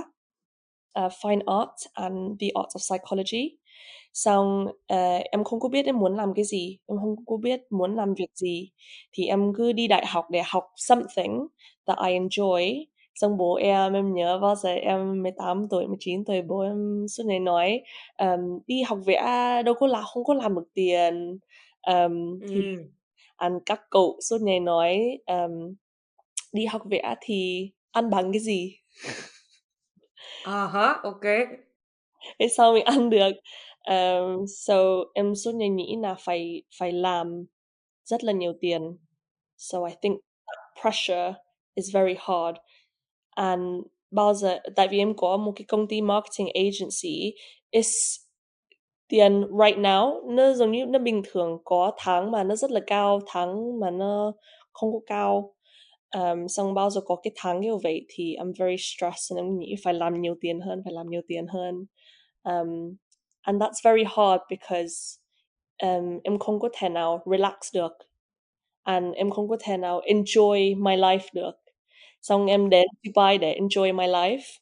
[1.00, 3.61] uh, fine art and the arts of psychology.
[4.14, 4.98] Xong, ờ,
[5.32, 8.14] em không có biết em muốn làm cái gì, em không có biết muốn làm
[8.14, 8.70] việc gì,
[9.14, 11.48] thì em cứ đi đại học để học something
[11.88, 12.86] that I enjoy.
[13.16, 17.24] Xong bố em em nhớ bao giờ em 18 tuổi, 19 tuổi, bố em suốt
[17.28, 17.82] ngày nói,
[18.18, 19.22] ờm, "Đi học vẽ
[19.66, 21.40] đâu có là không có làm được tiền."
[21.82, 22.92] Ờm, thì Ừm.
[23.38, 25.52] and các cụ suốt ngày nói, ờm,
[26.54, 28.76] "Đi học vẽ thì ăn bằng cái gì?"
[30.44, 31.38] À há, ô kê.
[32.40, 33.32] Thế sao mình ăn được?
[33.90, 34.76] Um, so
[35.14, 37.46] em suốt ngày nghĩ là phải phải làm
[38.04, 38.98] rất là nhiều tiền.
[39.58, 41.34] So I think that pressure
[41.76, 42.58] is very hard.
[43.30, 43.62] And
[44.12, 47.34] bao giờ tại vì em có một cái công ty marketing agency,
[47.72, 48.16] is
[49.08, 52.80] tiền right now nó giống như nó bình thường, có tháng mà nó rất là
[52.88, 54.34] cao, tháng mà nó
[54.72, 55.54] không có cao.
[56.16, 59.60] um, xong bao giờ có cái tháng như vậy thì I'm very stressed, and em
[59.60, 61.86] nghĩ phải làm nhiều tiền hơn, phải làm nhiều tiền hơn.
[62.44, 62.96] Um,
[63.42, 65.20] and that's very hard because,
[65.84, 67.92] um, em không có thể nào relax được,
[68.84, 71.52] and em không có thể nào enjoy my life được.
[72.22, 74.60] Xong em đến Dubai để enjoy my life,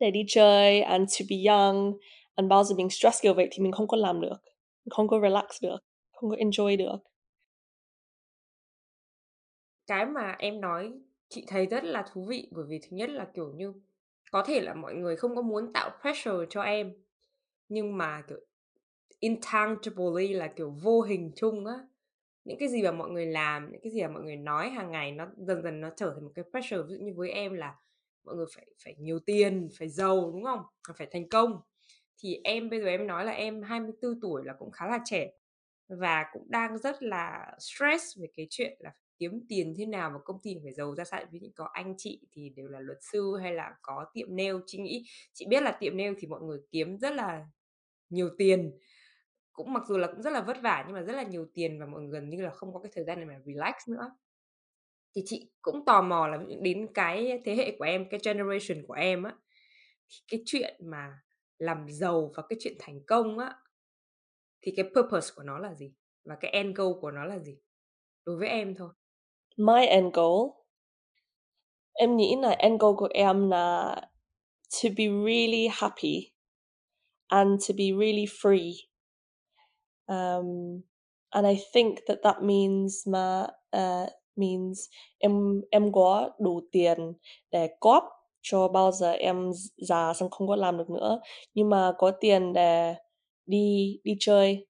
[0.00, 1.92] để đi chơi and to be young,
[2.34, 4.36] and bao giờ mình stress kiểu vậy thì mình không có làm được,
[4.90, 5.78] không có relax được,
[6.12, 6.96] không có enjoy được.
[9.86, 10.92] Cái mà em nói
[11.28, 13.72] chị thấy rất là thú vị, bởi vì thứ nhất là, kiểu như,
[14.32, 16.92] có thể là mọi người không có muốn tạo pressure cho em,
[17.70, 18.38] nhưng mà, kiểu,
[19.20, 21.74] intangibly là, kiểu, vô hình chung á,
[22.44, 24.92] những cái gì mà mọi người làm, những cái gì mà mọi người nói hàng
[24.92, 26.82] ngày nó dần dần nó trở thành một cái pressure.
[26.88, 27.76] Ví dụ như với em là
[28.24, 30.60] mọi người phải phải nhiều tiền, phải giàu, đúng không?
[30.98, 31.60] Phải thành công.
[32.18, 35.30] Thì em bây giờ em nói là em 24 tuổi là cũng khá là trẻ
[35.88, 40.18] và cũng đang rất là stress về cái chuyện là kiếm tiền thế nào và
[40.24, 41.24] công ty phải giàu ra sao.
[41.32, 44.56] Ví dụ có anh chị thì đều là luật sư hay là có tiệm nail,
[44.66, 47.46] chị nghĩ chị biết là tiệm nail thì mọi người kiếm rất là
[48.10, 48.78] nhiều tiền,
[49.52, 51.80] cũng mặc dù là cũng rất là vất vả nhưng mà rất là nhiều tiền
[51.80, 54.16] và mọi người gần như là không có cái thời gian để mà relax nữa.
[55.16, 58.94] Thì chị cũng tò mò là đến cái thế hệ của em, cái generation của
[58.94, 59.36] em á,
[60.08, 61.18] thì cái chuyện mà
[61.58, 63.54] làm giàu và cái chuyện thành công á,
[64.62, 65.94] thì cái purpose của nó là gì?
[66.24, 67.58] Và cái end goal của nó là gì?
[68.26, 68.92] Đối với em thôi.
[69.56, 70.50] My end goal
[71.92, 73.96] em nghĩ là end goal của em là
[74.70, 76.32] to be really happy
[77.30, 78.72] and to be really free.
[80.08, 80.82] Um,
[81.32, 84.78] and I think that that means mà uh, means
[85.18, 87.12] em em có đủ tiền
[87.50, 88.04] để góp
[88.42, 91.20] cho bao giờ em già xong không có làm được nữa,
[91.54, 92.94] nhưng mà có tiền để
[93.46, 94.66] đi đi chơi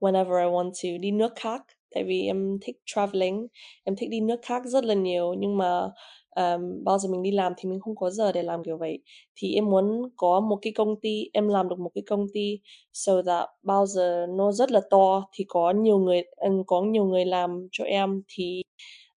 [0.00, 1.62] whenever I want to, đi nước khác,
[1.94, 3.46] tại vì em thích traveling,
[3.84, 5.88] em thích đi nước khác rất là nhiều, nhưng mà,
[6.36, 8.98] um, bao giờ mình đi làm thì mình không có giờ để làm kiểu vậy.
[9.36, 12.60] Thì em muốn có một cái công ty, em làm được một cái công ty
[12.92, 16.22] so that bao giờ nó rất là to thì có nhiều người
[16.66, 18.62] có nhiều người làm cho em thì,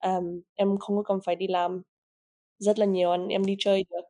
[0.05, 1.81] um, em không có cần phải đi làm
[2.59, 4.01] rất là nhiều anh em đi chơi được.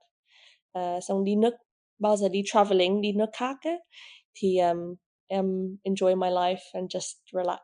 [0.98, 1.54] uh, xong đi nước
[2.00, 3.80] bao giờ đi traveling đi nước khác ấy,
[4.36, 4.96] thì, um,
[5.28, 7.60] em enjoy my life and just relax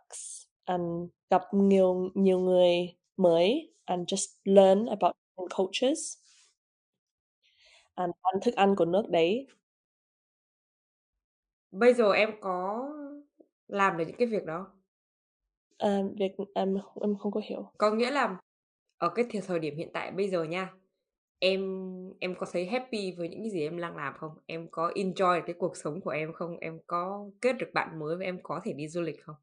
[0.65, 0.83] and
[1.29, 5.13] gặp nhiều nhiều người mới and just learn about
[5.49, 6.17] different cultures
[7.97, 9.47] and ăn thức ăn của nước đấy.
[11.71, 12.89] Bây giờ em có
[13.67, 14.71] làm được những cái việc đó?
[15.77, 17.71] Ờ, việc em em không có hiểu.
[17.77, 18.37] Có nghĩa là
[18.97, 20.73] ở cái thời thời điểm hiện tại bây giờ nha,
[21.39, 21.61] em
[22.19, 24.31] em có thấy happy với những cái gì em đang làm không?
[24.45, 26.57] Em có enjoy cái cuộc sống của em không?
[26.59, 29.35] Em có kết được bạn mới và em có thể đi du lịch không?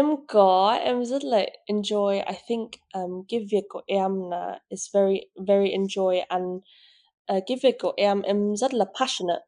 [0.00, 2.12] Em có, em rất là enjoy.
[2.26, 6.44] I think, um, cái việc của em là is very very enjoy and,
[7.26, 9.44] ờ, cái việc của em, em rất là passionate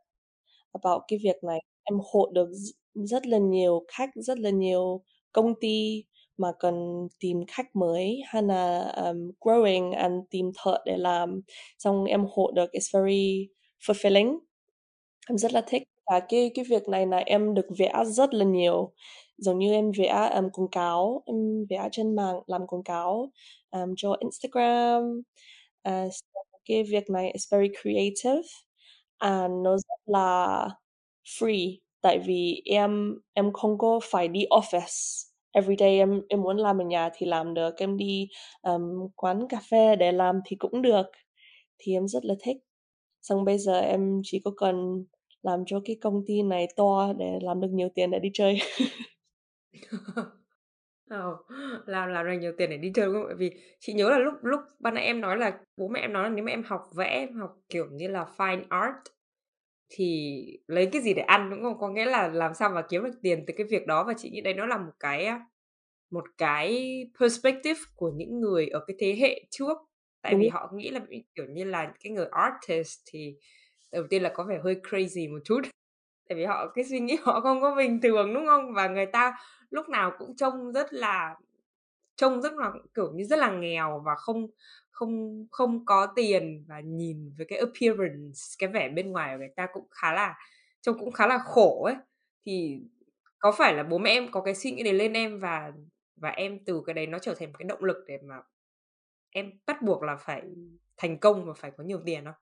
[0.72, 1.60] about cái việc này.
[1.84, 6.04] Em hộ được r rất là nhiều khách, rất là nhiều công ty
[6.38, 11.40] mà cần tìm khách mới hay là, um, growing and tìm thợ để làm,
[11.78, 13.48] xong em hộ được is very
[13.88, 14.38] fulfilling.
[15.30, 15.82] Em rất là thích
[16.12, 18.92] và cái cái việc này là em được vẽ rất là nhiều,
[19.38, 21.36] giống như em vẽ, um, quảng cáo, em
[21.70, 23.30] vẽ trên mạng làm quảng cáo,
[23.70, 25.22] um, cho Instagram,
[25.88, 26.12] uh,
[26.64, 28.42] cái việc này is very creative
[29.18, 30.68] and nó rất là
[31.40, 36.78] free, tại vì em em không có phải đi office everyday, em em muốn làm
[36.82, 38.28] ở nhà thì làm được, em đi,
[38.62, 41.06] um, quán cà phê để làm thì cũng được,
[41.78, 42.56] thì em rất là thích.
[43.22, 45.04] Xong bây giờ em chỉ có cần
[45.42, 48.58] làm cho cái công ty này to để làm được nhiều tiền để đi chơi.
[51.10, 51.36] Ờ,
[51.86, 53.24] làm làm được nhiều tiền để đi chơi, đúng không?
[53.26, 56.12] Bởi vì chị nhớ là lúc lúc ban nãy em nói là bố mẹ em
[56.12, 58.94] nói là nếu mà em học vẽ, em học, kiểu như là, fine art
[59.90, 61.78] thì lấy cái gì để ăn, đúng không?
[61.78, 64.30] Có nghĩa là làm sao mà kiếm được tiền từ cái việc đó và chị
[64.30, 65.46] nghĩ đấy nó là một cái, a,
[66.10, 69.78] một cái perspective của những người ở cái thế hệ trước.
[70.22, 70.52] Tại vì Đúng.
[70.52, 71.00] họ nghĩ là,
[71.34, 73.36] kiểu như là, cái người artist thì
[73.92, 75.60] đầu tiên là có vẻ hơi crazy một chút,
[76.28, 78.74] tại vì họ cái suy nghĩ họ không có bình thường, đúng không?
[78.74, 79.36] Và người ta
[79.70, 81.36] lúc nào cũng trông rất là
[82.16, 84.46] trông rất là, kiểu như, rất là nghèo và không
[84.90, 89.52] không không có tiền và nhìn với cái appearance, cái vẻ bên ngoài của người
[89.56, 90.34] ta cũng khá là
[90.82, 91.96] trông cũng khá là khổ ấy.
[92.46, 92.80] Thì
[93.38, 95.72] có phải là bố mẹ em có cái suy nghĩ đấy lên em và
[96.16, 98.36] và em từ cái đấy nó trở thành một cái động lực để mà
[99.30, 100.42] em bắt buộc là phải
[100.96, 102.34] thành công và phải có nhiều tiền không?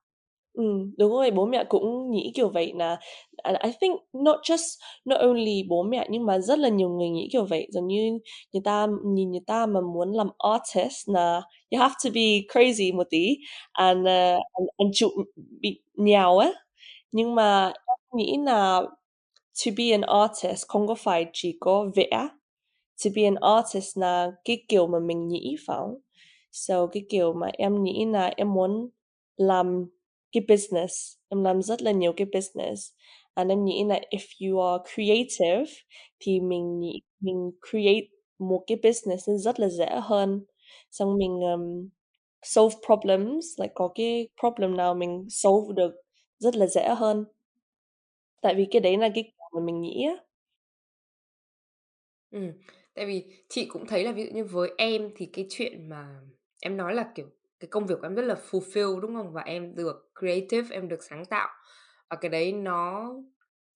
[0.57, 2.97] Ừm, đúng rồi, bố mẹ cũng nghĩ kiểu vậy nà.
[3.63, 7.29] I think not just not only bố mẹ nhưng mà rất là nhiều người nghĩ
[7.31, 8.19] kiểu vậy, giống như
[8.53, 11.41] người ta nhìn người ta mà muốn làm artist nà
[11.71, 12.21] you have to be
[12.53, 13.37] crazy một tí
[13.71, 15.11] and, ờ, and and chụp
[15.61, 16.51] bị nhào á.
[17.11, 18.81] Nhưng mà em nghĩ nà
[19.65, 22.09] to be an artist không có phải chỉ có vẽ.
[23.05, 25.95] To be an artist nà cái kiểu mà mình nghĩ, phải không?
[26.53, 28.89] So cái kiểu mà em nghĩ nà em muốn
[29.37, 29.85] làm
[30.31, 30.93] cái business,
[31.29, 32.91] em làm rất là nhiều cái business.
[33.33, 35.71] And em nghĩ là if you are creative
[36.19, 38.07] thì mình nghĩ mình create
[38.39, 40.45] một cái business rất là dễ hơn.
[40.91, 41.89] Xong mình, um,
[42.43, 45.91] solve problems, like có cái problem nào mình solve được
[46.39, 47.25] rất là dễ hơn.
[48.41, 50.23] Tại vì cái đấy là cái mà mình nghĩ á.
[52.31, 52.51] ừ
[52.93, 56.21] tại vì chị cũng thấy là ví dụ như với em thì cái chuyện mà
[56.61, 59.33] em nói là, kiểu, cái công việc của em rất là fulfill, đúng không?
[59.33, 61.49] Và em được creative, em được sáng tạo.
[62.09, 63.13] Và cái đấy nó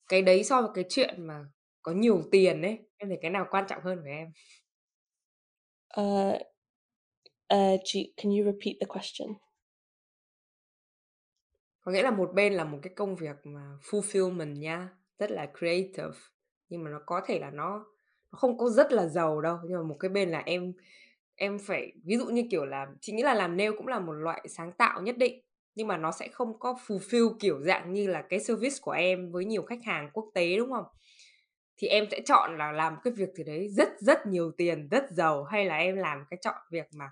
[0.10, 1.46] cái đấy so với cái chuyện mà
[1.82, 4.28] có nhiều tiền ấy, em thấy cái nào quan trọng hơn với em?
[5.90, 6.38] Ờ.
[7.48, 9.34] Ờ, chị can you repeat the question?
[11.82, 14.90] Có nghĩa là một bên là một cái công việc mà fulfillment nha,
[15.20, 16.12] rất là creative,
[16.70, 17.86] nhưng mà nó có thể là nó
[18.32, 19.58] nó không có rất là giàu đâu.
[19.64, 20.74] Nhưng mà một cái bên là em
[21.36, 24.14] em phải ví dụ như, kiểu là, chị nghĩ là làm nail cũng là một
[24.14, 25.42] loại sáng tạo nhất định,
[25.76, 29.32] nhưng mà nó sẽ không có fulfill kiểu dạng như là cái service của em
[29.32, 30.86] với nhiều khách hàng quốc tế, đúng không?
[31.78, 35.04] Thì em sẽ chọn là làm cái việc gì đấy rất rất nhiều tiền, rất
[35.12, 37.06] giàu hay là em làm cái chọn việc mà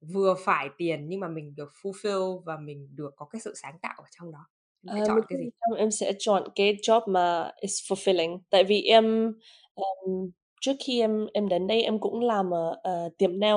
[0.00, 3.78] vừa phải tiền nhưng mà mình được fulfill và mình được có cái sự sáng
[3.82, 4.46] tạo ở trong đó?
[4.86, 5.50] Em sẽ một chọn cái gì?
[5.78, 8.40] em sẽ chọn cái job mà is fulfilling.
[8.50, 9.32] Tại vì em,
[9.74, 10.30] ờm,
[10.62, 13.56] trước khi em em đến đây em cũng làm ở, ờ, tiệm nail,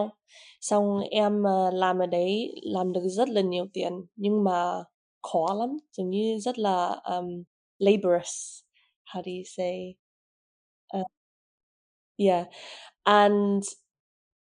[0.62, 4.84] xong em, ờ, làm ở đấy làm được rất là nhiều tiền, nhưng mà
[5.24, 7.44] khó lắm, giống như rất là, um,
[7.80, 8.62] laborious.
[9.08, 9.96] How do you say?
[10.98, 11.08] uh,
[12.18, 12.46] Yeah,
[13.04, 13.64] and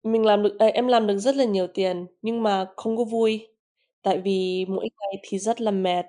[0.03, 3.47] mình làm được em làm được rất là nhiều tiền nhưng mà không có vui,
[4.03, 6.05] tại vì mỗi ngày thì rất là mệt.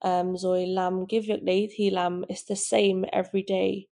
[0.00, 3.86] um, rồi làm cái việc đấy thì làm it's the same every day,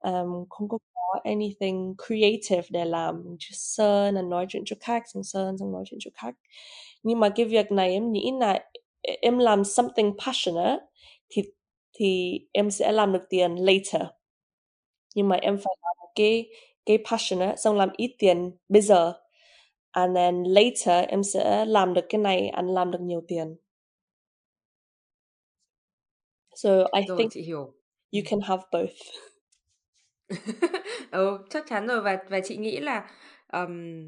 [0.00, 5.02] um, không có có anything creative để làm, just sơn and nói chuyện chỗ khách,
[5.08, 6.34] xong sơn xong nói chuyện chỗ khách.
[7.02, 8.52] Nhưng mà cái việc này em nghĩ nà
[9.02, 10.78] e em làm something passionate
[11.30, 11.42] thì
[11.98, 14.02] thì em sẽ làm được tiền later.
[15.14, 16.48] Nhưng mà em phải làm cái
[16.86, 19.12] cái passion á, xong làm ít tiền bây giờ.
[19.90, 23.56] And then later em sẽ làm được cái này and làm được nhiều tiền.
[26.54, 27.32] So I Rồi, think
[28.12, 28.90] you can have both.
[31.10, 33.10] Ừ, chắc chắn rồi và và chị nghĩ là,
[33.46, 34.04] ờm,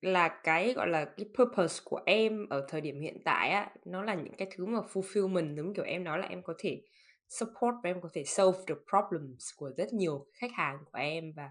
[0.00, 4.02] là cái, gọi là, cái purpose của em ở thời điểm hiện tại á, nó
[4.02, 6.82] là những cái thứ mà fulfillment, giống kiểu em nói là em có thể
[7.28, 11.32] support và em có thể solve the problems của rất nhiều khách hàng của em
[11.36, 11.50] và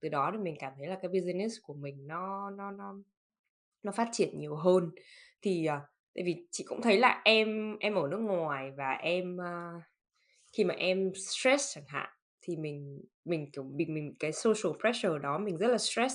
[0.00, 2.94] từ đó thì mình cảm thấy là cái business của mình nó nó nó
[3.82, 4.90] nó phát triển nhiều hơn.
[5.42, 5.80] Thì, ờ,
[6.14, 9.72] tại vì chị cũng thấy là em em ở nước ngoài và em, ơ,
[10.52, 12.10] khi mà em stress chẳng hạn,
[12.42, 16.14] thì mình mình, kiểu, mình mình cái social pressure đó mình rất là stress.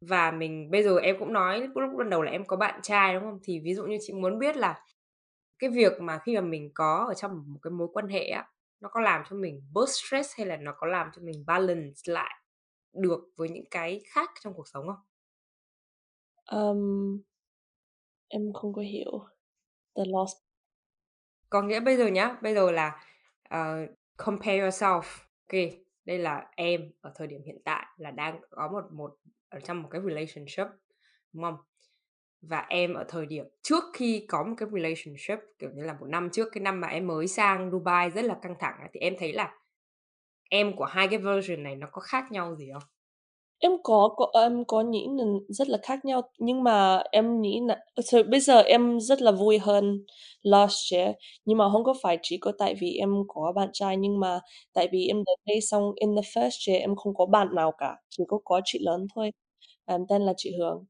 [0.00, 2.80] Và mình bây giờ em cũng nói lúc lúc ban đầu là em có bạn
[2.82, 3.38] trai, đúng không?
[3.42, 4.80] Thì ví dụ như chị muốn biết là
[5.60, 8.48] cái việc mà khi mà mình có ở trong một cái mối quan hệ á,
[8.80, 12.02] nó có làm cho mình bớt stress hay là nó có làm cho mình balance
[12.06, 12.34] lại
[12.94, 14.96] được với những cái khác trong cuộc sống không?
[16.50, 17.24] Um,
[18.28, 19.26] em không có hiểu.
[19.96, 20.36] The last
[21.50, 23.00] Có nghĩa bây giờ nhá, bây giờ là,
[23.48, 23.76] ờ,
[24.16, 25.02] compare yourself.
[25.48, 25.60] Ok,
[26.04, 29.16] đây là em ở thời điểm hiện tại là đang có một một
[29.48, 30.66] ở trong một cái relationship,
[31.32, 31.56] đúng không?
[32.42, 36.06] Và em ở thời điểm trước khi có một cái relationship, kiểu như là, một
[36.06, 39.14] năm trước, cái năm mà em mới sang Dubai rất là căng thẳng thì em
[39.18, 39.54] thấy là
[40.50, 42.82] em của hai cái version này nó có khác nhau gì không?
[43.64, 47.60] Em có có em có nghĩ là rất là khác nhau, nhưng mà em nghĩ
[47.68, 50.04] là so bây giờ em rất là vui hơn
[50.42, 53.96] last year, nhưng mà không có phải chỉ có tại vì em có bạn trai,
[53.96, 54.40] nhưng mà
[54.74, 57.72] tại vì em đến đây xong in the first year em không có bạn nào
[57.78, 59.30] cả, chỉ có có chị lớn thôi,
[59.86, 60.84] um, tên là chị Hương.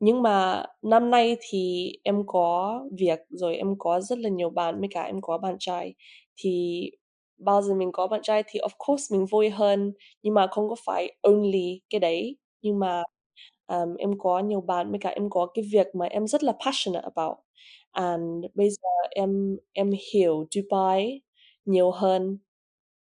[0.00, 4.80] Nhưng mà năm nay thì em có việc, rồi em có rất là nhiều bạn,
[4.80, 5.94] với cả em có bạn trai,
[6.36, 6.82] thì
[7.44, 10.68] bao giờ mình có bạn trai thì of course mình vui hơn, nhưng mà không
[10.68, 12.36] có phải only cái đấy.
[12.62, 13.02] Nhưng mà,
[13.68, 16.52] um, em có nhiều bạn, với cả em có cái việc mà em rất là
[16.66, 17.38] passionate about.
[17.92, 21.20] And bây giờ em em hiểu Dubai
[21.64, 22.38] nhiều hơn,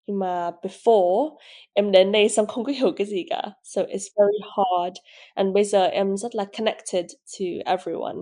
[0.08, 1.38] nhưng mà before
[1.74, 3.44] em đến đây xong không có hiểu cái gì cả.
[3.64, 4.98] So it's very hard.
[5.36, 7.06] And bây giờ em rất là connected
[7.40, 8.18] to everyone.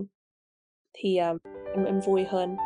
[0.94, 1.38] Thì, um,
[1.76, 2.58] em em vui hơn.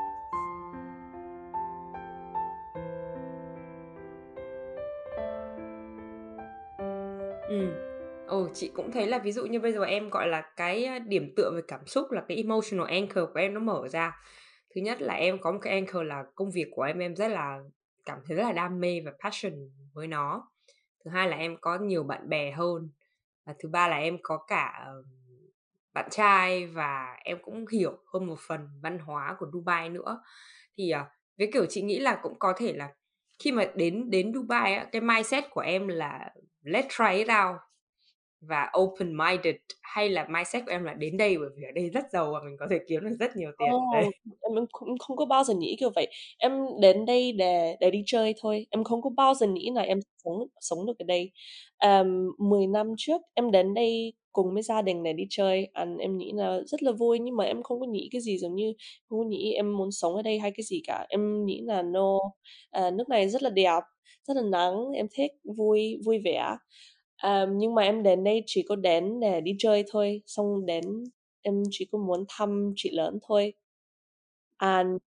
[8.31, 11.33] Ừ, chị cũng thấy là ví dụ như bây giờ em, gọi là, cái, điểm
[11.35, 14.17] tựa về cảm xúc là cái emotional anchor của em nó mở ra.
[14.75, 17.27] Thứ nhất là em có một cái anchor là công việc của em, em rất
[17.27, 17.59] là
[18.05, 19.53] cảm thấy rất là đam mê và passion
[19.93, 20.49] với nó.
[21.05, 22.89] Thứ hai là em có nhiều bạn bè hơn.
[23.45, 24.85] Và thứ ba là em có cả,
[25.93, 30.23] bạn trai và em cũng hiểu hơn một phần văn hóa của Dubai nữa.
[30.77, 31.05] Thì, ờ,
[31.37, 32.89] với kiểu, chị nghĩ là cũng có thể là
[33.43, 36.29] khi mà đến đến Dubai á, cái mindset của em là
[36.63, 37.70] let's try it out
[38.41, 41.89] và open minded hay là mindset của em là đến đây bởi vì ở đây
[41.89, 43.69] rất giàu và mình có thể kiếm được rất nhiều tiền?
[43.71, 43.79] Ồ,
[44.41, 46.07] em cũng không có bao giờ nghĩ kiểu vậy.
[46.37, 46.51] Em
[46.81, 49.99] đến đây để để đi chơi thôi, em không có bao giờ nghĩ là em
[50.23, 51.31] sống sống được ở đây.
[51.77, 55.99] Ờm, 10 năm trước em đến đây cùng với gia đình để đi chơi, and
[55.99, 58.55] em nghĩ là rất là vui, nhưng mà em không có nghĩ cái gì giống
[58.55, 58.73] như
[59.09, 61.05] không có nghĩ em muốn sống ở đây hay cái gì cả.
[61.09, 62.17] Em nghĩ là no,
[62.71, 63.81] à, nước này rất là đẹp,
[64.27, 66.55] rất là nắng, em thích, vui vui vẻ.
[67.21, 70.83] Ờm, nhưng mà em đến đây chỉ có đến để đi chơi thôi, xong đến
[71.41, 73.53] em chỉ có muốn thăm chị lớn thôi.
[74.59, 74.99] And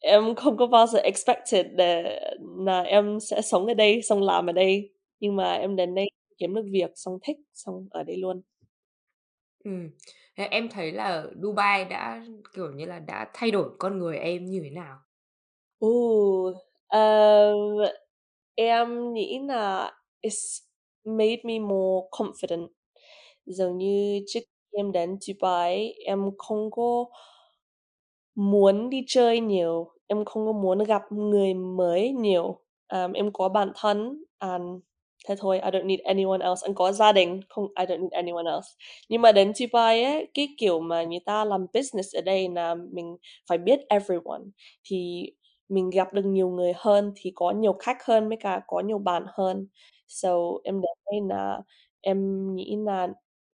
[0.00, 2.20] em không có bao giờ expected để
[2.66, 6.06] là em sẽ sống ở đây, xong làm ở đây, nhưng mà em đến đây
[6.38, 8.42] kiếm được việc, xong thích, xong ở đây luôn.
[9.64, 9.90] Ừm,
[10.36, 14.44] thế em thấy là Dubai đã, kiểu như là, đã thay đổi con người em
[14.44, 14.98] như thế nào?
[15.78, 16.52] Ồ,
[16.86, 17.56] ờm,
[18.54, 19.92] em nghĩ là
[20.22, 20.60] it's
[21.04, 22.68] made me more confident.
[23.46, 27.04] Giống như trước khi em đến Dubai em không có
[28.34, 32.60] muốn đi chơi nhiều, em không có muốn gặp người mới nhiều.
[32.92, 34.64] Um, em có bản thân, and
[35.28, 36.66] thế thôi, I don't need anyone else.
[36.68, 38.68] Em có gia đình, không I don't need anyone else.
[39.08, 42.74] Nhưng mà đến Dubai ấy, cái kiểu mà người ta làm business ở đây là
[42.92, 43.16] mình
[43.48, 44.40] phải biết everyone,
[44.84, 45.24] thì
[45.68, 48.98] mình gặp được nhiều người hơn, thì có nhiều khách hơn, với cả có nhiều
[48.98, 49.66] bạn hơn.
[50.10, 50.30] So
[50.64, 51.60] em đến đây là
[52.00, 53.08] em nghĩ là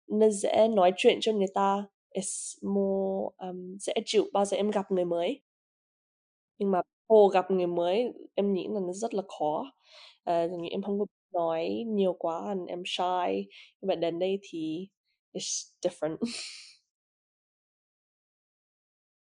[0.08, 1.86] nó dễ nói chuyện cho người ta.
[2.14, 5.42] is more, um, dễ chịu bao giờ em gặp người mới.
[6.58, 9.64] Nhưng mà cô gặp người mới, em nghĩ là nó rất là khó.
[10.30, 13.48] uh, em không có nói nhiều quá and em shy,
[13.82, 14.88] nhưng mà đến đây thì
[15.34, 16.18] it's different.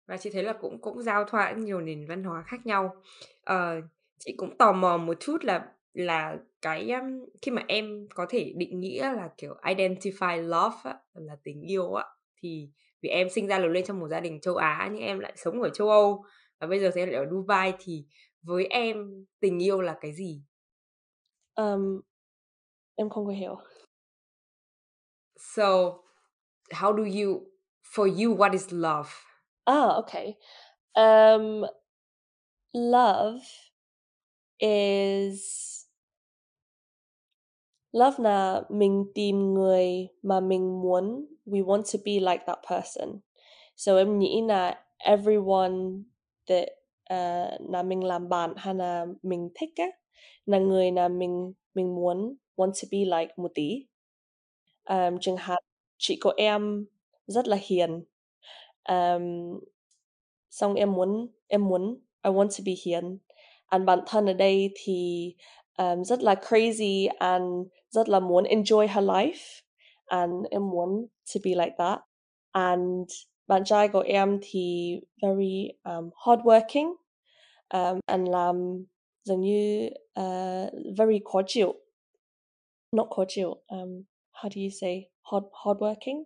[0.07, 2.95] Và chị thấy là cũng cũng giao thoa nhiều nền văn hóa khác nhau.
[3.51, 3.83] uh,
[4.19, 7.03] chị cũng tò mò một chút là là cái, ưm,
[7.41, 11.93] khi mà em có thể định nghĩa là, kiểu, identify love á, là tình yêu
[11.93, 12.05] á,
[12.43, 12.69] thì
[13.01, 15.33] vì em sinh ra lớn lên trong một gia đình châu Á nhưng em lại
[15.35, 16.23] sống ở châu Âu
[16.59, 18.05] và bây giờ thì em lại ở Dubai thì
[18.43, 20.43] với em tình yêu là cái gì?
[21.53, 22.01] Ờm,
[22.95, 23.57] em không có hiểu.
[25.37, 25.99] So,
[26.71, 27.47] how do you
[27.95, 29.09] for you, what is love?
[29.65, 30.35] Ah, okay.
[30.95, 31.65] Um,
[32.73, 33.41] love
[34.59, 35.74] is
[37.95, 43.19] love là mình tìm người mà mình muốn we want to be like that person.
[43.75, 45.73] So em nghĩ là everyone
[46.47, 46.67] that
[47.13, 49.85] uh, là mình làm bạn hay là mình thích á
[50.45, 53.85] là người là mình mình muốn want to be like một tí.
[54.89, 55.63] Um, chẳng hạn
[55.97, 56.85] chị của em
[57.27, 58.03] rất là hiền.
[58.89, 59.59] Um,
[60.49, 63.17] xong em muốn em muốn I want to be hiền.
[63.65, 65.33] And bản thân ở đây thì
[65.77, 69.61] um, rất là crazy and rất là muốn enjoy her life.
[70.05, 71.99] And em muốn to be like that.
[72.51, 73.07] And
[73.47, 76.93] bạn trai của em thì very um, hardworking
[77.73, 78.85] um, and làm
[79.23, 79.89] dường như
[80.19, 81.73] uh, very khó chịu.
[82.91, 83.55] Not khó chịu.
[83.67, 86.23] Um, how do you say hard hardworking?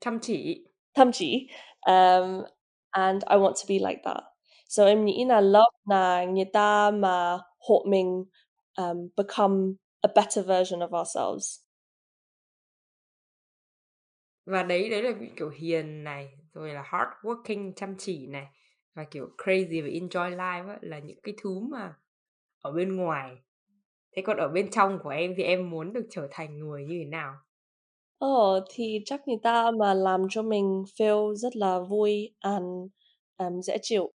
[0.00, 0.64] Chăm chỉ.
[0.94, 1.48] Chăm chỉ.
[1.86, 2.42] Um,
[2.90, 4.22] and I want to be like that.
[4.68, 8.24] So em nghĩ là love là người ta mà hộ mình
[8.76, 11.64] um, become a better version of ourselves.
[14.46, 18.46] Và đấy đấy là kiểu hiền này, rồi là hard working chăm chỉ này
[18.94, 21.94] và kiểu crazy và enjoy life á, là những cái thứ mà
[22.60, 23.36] ở bên ngoài.
[24.16, 26.98] Thế còn ở bên trong của em thì em muốn được trở thành người như
[26.98, 27.34] thế nào?
[28.18, 32.64] Ờ, thì chắc người ta mà làm cho mình feel rất là vui and
[33.38, 34.12] um, dễ chịu.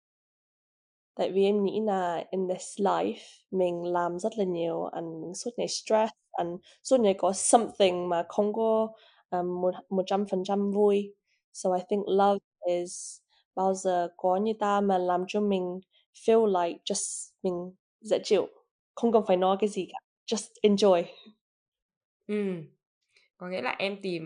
[1.16, 5.34] Tại vì em nghĩ là in this life mình làm rất là nhiều and mình
[5.34, 6.50] suốt ngày stress and
[6.84, 8.88] suốt ngày có something mà không có
[9.30, 11.16] um, một một trăm phần trăm vui.
[11.54, 13.18] So I think love is
[13.56, 15.80] bao giờ có như ta mà làm cho mình
[16.14, 18.48] feel like just mình dễ chịu,
[18.96, 21.04] không cần phải nói cái gì cả, just enjoy.
[22.28, 22.36] Ừ,
[23.38, 24.24] có nghĩa là em tìm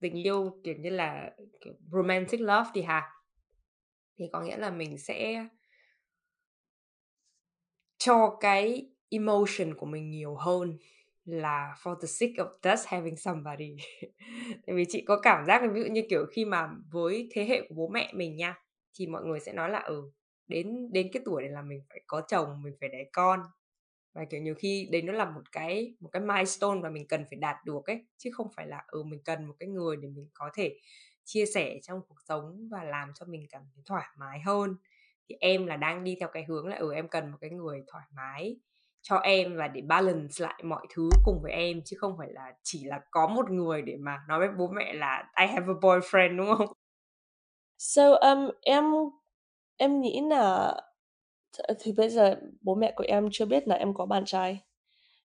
[0.00, 1.30] tình yêu, kiểu như là,
[1.60, 3.10] kiểu, romantic love thì hả?
[4.18, 5.46] Thì có nghĩa là mình sẽ
[8.04, 10.78] cho cái emotion của mình nhiều hơn
[11.24, 13.76] là for the sake of just having somebody.
[14.66, 17.44] Tại vì chị có cảm giác là ví dụ như, kiểu, khi mà với thế
[17.44, 18.54] hệ của bố mẹ mình nha,
[18.94, 20.10] thì mọi người sẽ nói là, ừ,
[20.48, 23.40] đến đến cái tuổi này là mình phải có chồng, mình phải đẻ con.
[24.14, 27.24] Và, kiểu, nhiều khi đấy nó là một cái một cái milestone mà mình cần
[27.30, 30.08] phải đạt được ấy, chứ không phải là, ừ, mình cần một cái người để
[30.08, 30.78] mình có thể
[31.24, 34.76] chia sẻ trong cuộc sống và làm cho mình cảm thấy thoải mái hơn.
[35.28, 37.82] Thì em là đang đi theo cái hướng là, ừ, em cần một cái người
[37.92, 38.56] thoải mái
[39.02, 42.52] cho em và để balance lại mọi thứ cùng với em, chứ không phải là
[42.62, 45.74] chỉ là có một người để mà nói với bố mẹ là I have a
[45.82, 46.72] boyfriend, đúng không?
[47.78, 48.84] So, um, em
[49.76, 50.74] em nghĩ là
[51.80, 54.60] thì bây giờ bố mẹ của em chưa biết là em có bạn trai.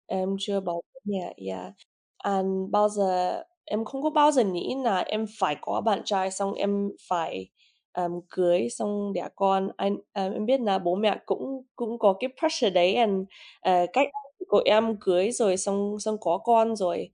[0.07, 1.73] Em chưa bảo bố mẹ, yeah.
[2.17, 6.31] And bao giờ em không có bao giờ nghĩ là em phải có bạn trai
[6.31, 7.49] xong em phải
[7.97, 9.69] um, cưới xong đẻ con.
[9.77, 13.21] Anh um, em biết là bố mẹ cũng cũng có cái pressure đấy and
[13.69, 14.07] uh, cách
[14.47, 17.09] của em cưới rồi xong xong có con rồi.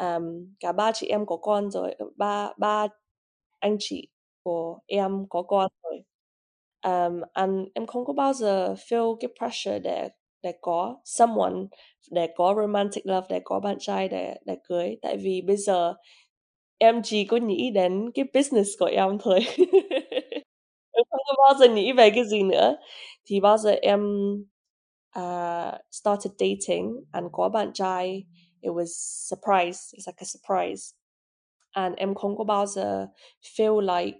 [0.00, 2.86] Um, cả ba chị em có con rồi, ờ, ba ba
[3.60, 4.08] anh chị
[4.42, 6.02] của em có con rồi.
[6.86, 10.08] Um, and em không có bao giờ feel cái pressure để
[10.42, 11.54] để có someone,
[12.10, 14.96] để có romantic love, để có bạn trai để để cưới.
[15.02, 15.94] Tại vì bây giờ
[16.78, 19.40] em chỉ có nghĩ đến cái business của em thôi.
[21.44, 22.76] bao giờ nghĩ về cái gì nữa.
[23.42, 24.00] Bao giờ em
[25.18, 28.24] uh, started dating and có bạn trai,
[28.60, 28.86] it was
[29.28, 29.96] surprise.
[29.96, 30.94] It's like a surprise.
[31.72, 33.06] And em không có bao giờ
[33.42, 34.18] feel like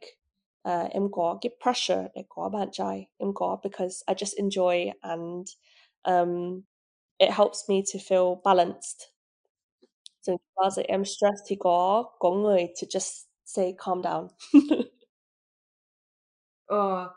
[0.68, 3.06] uh, em có cái pressure để có bạn trai.
[3.18, 5.46] Em có because I just enjoy and
[6.02, 6.62] um,
[7.18, 9.14] it helps me to feel balanced.
[10.22, 14.28] So bao giờ em stress thì có có người to just say calm down.
[16.66, 17.10] Ờ,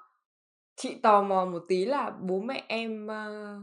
[0.75, 3.59] chị tò mò một tí là bố mẹ em, ơ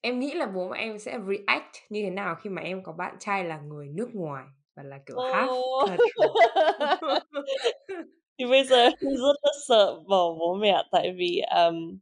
[0.00, 2.92] em nghĩ là bố mẹ em sẽ react như thế nào khi mà em có
[2.92, 4.44] bạn trai là người nước ngoài
[4.76, 5.86] và là, kiểu, half Ồ!
[8.38, 11.98] Thì bây giờ em rất là sợ bỏ bố mẹ tại vì, um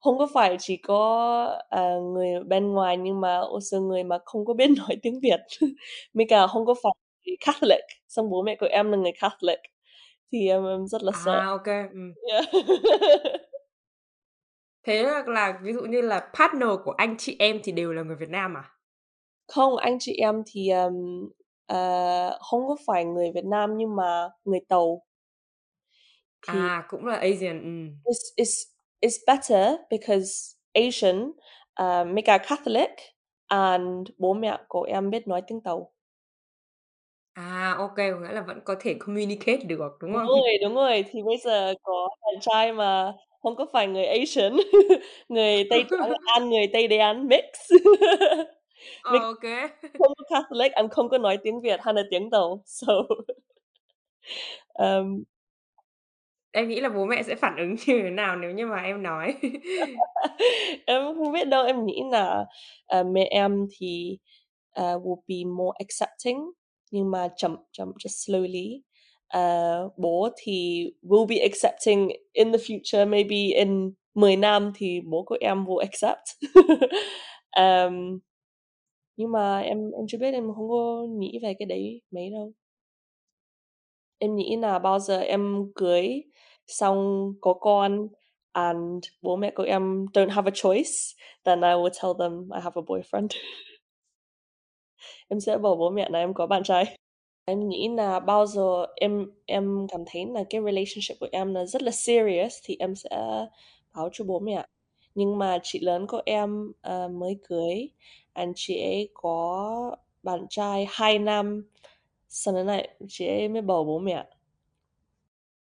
[0.00, 4.44] không có phải chỉ có, ờ, người bên ngoài nhưng mà also người mà không
[4.44, 5.40] có biết nói tiếng Việt.
[6.14, 6.92] Với cả không có phải
[7.26, 9.58] người Catholic, xong bố mẹ của em là người Catholic.
[10.32, 11.40] Thì em em rất là sợ.
[11.40, 12.14] À, kê, ừm.
[12.32, 12.44] Yeah.
[14.82, 18.02] Thế là là ví dụ như là partner của anh chị em thì đều là
[18.02, 18.70] người Việt Nam à?
[19.48, 20.94] Không, anh chị em thì, ờm,
[21.66, 25.02] ờ, không có phải người Việt Nam nhưng mà người Tàu.
[26.42, 28.00] Thì À, cũng là Asian, ừm.
[28.04, 28.66] It's it's
[29.02, 31.32] it's better because Asian,
[31.74, 32.90] ờ, mấy cả Catholic
[33.46, 35.92] and bố mẹ của em biết nói tiếng Tàu.
[37.40, 40.28] À, ô kê, có nghĩa là vẫn có thể communicate được, đúng Đúng không?
[40.28, 43.12] rồi, đúng rồi, thì bây giờ có bạn trai mà
[43.42, 44.56] không có phải người Asian,
[45.28, 47.44] người Tây Trắng and người Tây Đen mix.
[49.02, 49.68] Ờ, ô kê.
[49.98, 52.92] không có Catholic and không có nói tiếng Việt hay là tiếng Tàu, so
[54.74, 55.22] ờm.
[56.52, 59.02] Em nghĩ là bố mẹ sẽ phản ứng như thế nào nếu như mà em
[59.02, 59.34] nói?
[60.86, 62.44] Em không biết đâu, em nghĩ nà,
[62.86, 64.18] ờ, mẹ em thì,
[64.70, 66.50] ờ, will be more accepting,
[66.90, 68.80] nhưng mà chậm chậm, just slowly.
[69.38, 75.22] uh, bố thì will be accepting in the future, maybe in 10 năm thì bố
[75.22, 76.20] của em will accept.
[77.56, 78.18] um,
[79.16, 82.52] nhưng mà em em chưa biết, em không có nghĩ về cái đấy mấy đâu.
[84.18, 86.22] Em nghĩ là bao giờ em cưới
[86.66, 88.08] xong có con
[88.52, 90.90] and bố mẹ của em don't have a choice,
[91.44, 93.28] then I will tell them I have a boyfriend.
[95.28, 96.96] Em sẽ bảo bố mẹ nà em có bạn trai.
[97.44, 101.64] Em nghĩ nà bao giờ em em cảm thấy nà cái relationship của em nà
[101.66, 103.10] rất là serious thì em sẽ
[103.94, 104.66] báo cho bố mẹ.
[105.14, 107.88] Nhưng mà chị lớn của em, ờ, mới cưới
[108.32, 111.62] and chị ấy có bạn trai 2 năm,
[112.28, 114.24] sau đó nại chị ấy mới bảo bố mẹ.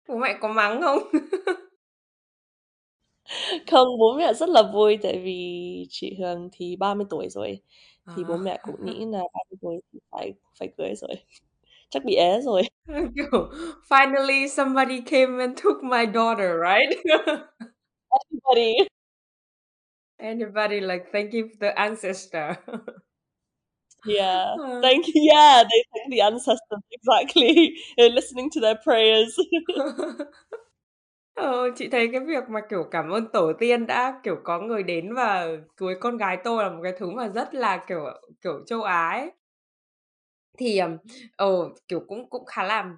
[0.08, 1.02] Bố mẹ có mắng không?
[3.70, 7.58] Không, bố mẹ rất là vui tại vì chị Hường thì 30 tuổi rồi,
[8.10, 8.42] thì bố À.
[8.44, 11.10] mẹ cũng nghĩ nà 30 tuổi thì phải phải cưới rồi,
[11.90, 12.62] chắc bị ế rồi.
[13.16, 13.50] Kiểu,
[13.90, 16.98] finally somebody came and took my daughter, right?
[18.10, 18.88] Everybody.
[20.20, 22.56] Anybody like thank you the ancestor.
[24.04, 24.80] Yeah, Ờ.
[24.82, 27.74] thank you, yeah, they thank the ancestors, exactly.
[27.96, 29.36] They're listening to their prayers.
[31.34, 34.82] Ờ, chị thấy cái việc mà, kiểu, cảm ơn tổ tiên đã, kiểu, có người
[34.82, 38.04] đến và cưới con gái tôi là một cái thứ mà rất là, kiểu,
[38.42, 39.30] kiểu, châu Á ấy.
[40.58, 40.96] Thì, ờm,
[41.36, 41.46] ờ,
[41.88, 42.90] kiểu, cũng cũng khá là,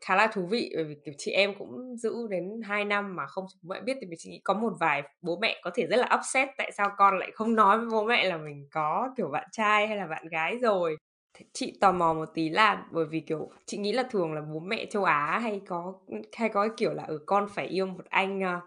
[0.00, 3.26] khá là thú vị bởi vì, kiểu, chị em cũng giữ đến 2 năm mà
[3.26, 5.86] không bố mẹ biết thì vì chị nghĩ có một vài bố mẹ có thể
[5.86, 9.10] rất là upset tại sao con lại không nói với bố mẹ là mình có,
[9.16, 10.96] kiểu, bạn trai hay là bạn gái rồi.
[11.52, 14.60] Chị tò mò một tí là bởi vì, kiểu, chị nghĩ là thường là bố
[14.60, 15.94] mẹ châu Á hay có,
[16.36, 18.62] hay có cái kiểu là, ở con phải yêu một anh, uh,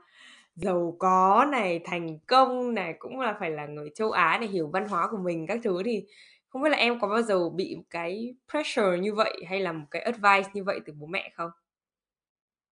[0.55, 4.70] giàu có này, thành công này, cũng là phải là người châu Á để hiểu
[4.74, 6.05] văn hóa của mình các thứ, thì
[6.49, 9.72] không biết là em có bao giờ bị một cái pressure như vậy hay là
[9.72, 11.51] một cái advice như vậy từ bố mẹ không?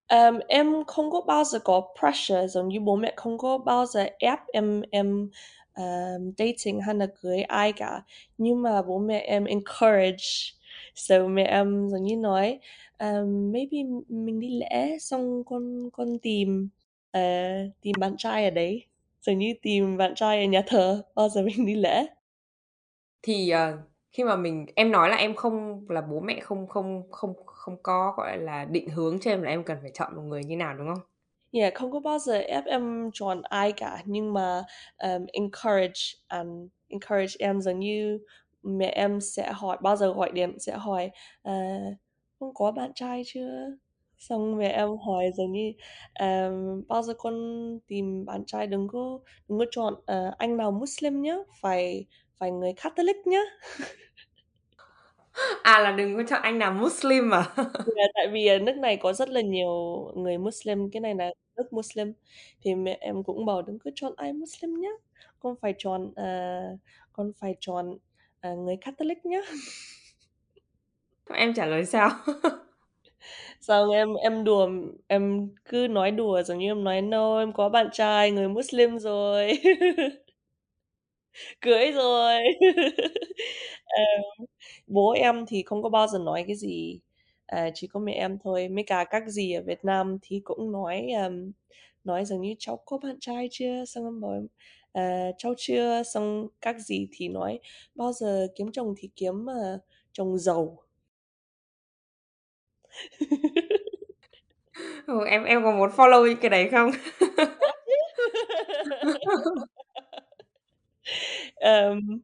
[0.10, 3.86] Um, em không có bao giờ có pressure giống như bố mẹ không có bao
[3.86, 5.30] giờ ép em em,
[5.78, 8.02] um, dating hay là cưới ai cả,
[8.38, 10.26] nhưng mà bố mẹ em encourage.
[10.96, 12.60] So mẹ em giống như nói,
[13.00, 13.78] um, "Maybe
[14.10, 16.70] mình đi lễ xong con con tìm,
[17.18, 17.22] uh,
[17.82, 18.86] tìm bạn trai ở đấy."
[19.22, 22.06] Giống như tìm bạn trai ở nhà thờ, bao giờ mình đi lễ.
[23.22, 23.80] Thì, uh,
[24.12, 27.78] khi mà mình em nói là em không là bố mẹ không không không không
[27.84, 30.56] có, gọi là, định hướng cho em là em cần phải chọn một người như
[30.58, 31.06] nào, đúng không?
[31.56, 34.64] Yeah, không có bao giờ ép em chọn ai cả, nhưng mà,
[34.98, 36.50] ờm, encourage and
[36.88, 38.20] encourage em giống như
[38.64, 41.54] mẹ em sẽ hỏi bao giờ gọi điện sẽ hỏi, ờ,
[42.40, 43.68] "Con có bạn trai chưa?"
[44.18, 45.72] Xong mẹ em hỏi giống như,
[46.14, 47.34] ờm, "Bao giờ con
[47.88, 52.06] tìm bạn trai đừng có đừng có chọn, ờ, anh nào Muslim nhá, phải
[52.40, 53.40] phải người Catholic nhá."
[55.64, 57.46] À, là đừng có chọn anh nào Muslim à?
[57.96, 59.70] Yeah, tại vì, à, nước này có rất là nhiều
[60.16, 62.14] người Muslim, cái này nà nước Muslim,
[62.62, 64.90] thì mẹ em cũng bảo "Đừng có chọn ai Muslim nhá,
[65.40, 66.26] con phải chọn, ờ,
[67.14, 67.98] con phải chọn,
[68.42, 69.40] ờ, người Catholic nhá."
[71.34, 72.10] Em trả lời sao?
[73.62, 74.70] Xong em em đùa,
[75.08, 79.00] em cứ nói đùa giống như em nói "No, em có bạn trai người Muslim
[79.00, 79.54] rồi."
[81.62, 82.42] Cưới rồi.
[83.86, 84.22] Ờm,
[84.88, 87.02] bố em thì không có bao giờ nói cái gì,
[87.48, 90.72] à, chỉ có mẹ em thôi, mấy cả các dì ở Việt Nam thì cũng
[90.72, 91.52] nói, ờm,
[92.04, 94.48] nói giống như "Cháu có bạn trai chưa?" Xong em bảo em,
[94.92, 95.02] ờ,
[95.38, 97.60] "Cháu chưa." Xong các dì thì nói
[97.96, 99.80] "Bao giờ kiếm chồng thì kiếm, ờ,
[100.14, 100.78] chồng giàu."
[105.08, 106.92] Ừ, em em có muốn follow cái đấy không?
[111.56, 112.20] Ờm,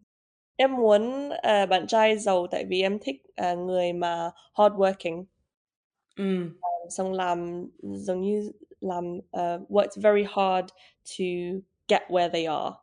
[0.61, 5.25] em muốn, ờ, bạn trai giàu tại vì em thích, à, người mà hardworking.
[6.17, 6.53] Ừm.
[6.89, 8.51] xong làm giống như
[8.81, 10.67] làm uh, worked very hard
[11.17, 11.25] to
[11.87, 12.75] get where they are.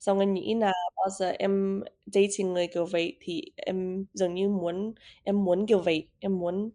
[0.00, 4.48] Xong em nghĩ là bao giờ em dating người kiểu vậy thì em dường như
[4.48, 6.66] muốn em muốn kiểu vậy, em muốn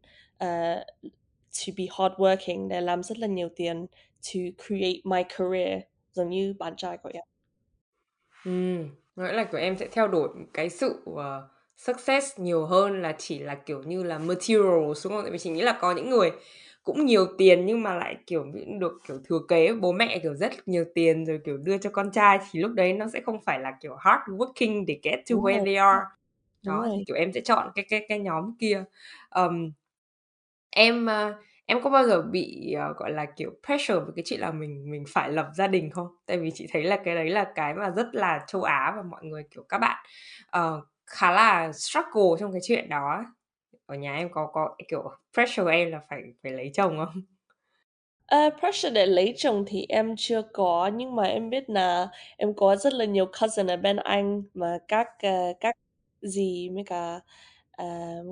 [0.44, 0.84] uh,
[1.54, 3.86] to be hardworking để làm rất là nhiều tiền
[4.34, 5.82] to create my career
[6.14, 7.24] giống như bạn trai của em.
[8.46, 11.48] Ừm, nghĩa là, kiểu, em sẽ theo đuổi cái sự, ờ,
[11.78, 15.22] success nhiều hơn là chỉ là, kiểu như là, materials, đúng không?
[15.24, 16.32] Tại vì chị nghĩ là có những người
[16.84, 18.46] cũng nhiều tiền nhưng mà lại, kiểu,
[18.80, 22.12] được, kiểu, thừa kế bố mẹ, kiểu, rất nhiều tiền rồi, kiểu, đưa cho con
[22.12, 25.36] trai thì lúc đấy nó sẽ không phải là, kiểu, hard working để get to
[25.36, 26.02] Đúng where rồi, they are.
[26.64, 27.06] đúng Đó, thì, rồi.
[27.08, 28.84] kiểu, em sẽ chọn cái cái cái nhóm kia.
[29.30, 29.72] Ờm,
[30.72, 31.38] em, a,
[31.72, 34.92] em có bao giờ bị, uh, gọi là, kiểu, pressure về cái chuyện là mình
[34.92, 36.08] mình phải lập gia đình không?
[36.26, 39.02] Tại vì chị thấy là cái đấy là cái mà rất là châu Á và
[39.02, 40.06] mọi người, kiểu, các bạn,
[40.58, 43.26] uh, khá là struggle trong cái chuyện đó.
[43.86, 45.04] Ở nhà em có có, kiểu,
[45.34, 47.22] pressure em là phải phải lấy chồng không?
[48.48, 52.08] Uh, pressure để lấy chồng thì em chưa có, nhưng mà em biết là
[52.38, 55.76] em có rất là nhiều cousin ở bên Anh mà các, uh, các
[56.22, 57.20] dì với cả,
[57.72, 57.86] ờ,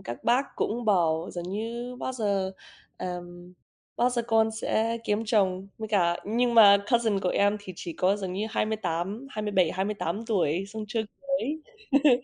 [0.04, 2.52] các bác cũng bảo giống như bao giờ,
[3.00, 3.54] ờm,
[3.98, 5.68] bao giờ con sẽ kiếm chồng.
[5.78, 10.26] Với cả nhưng mà cousin của em thì chỉ có giống như 28, 27, 28
[10.26, 11.60] tuổi xong chưa cưới.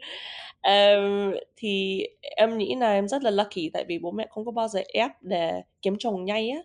[0.61, 4.51] Ờm, thì em nghĩ là em rất là lucky tại vì bố mẹ không có
[4.51, 6.59] bao giờ ép để kiếm chồng nhanh á.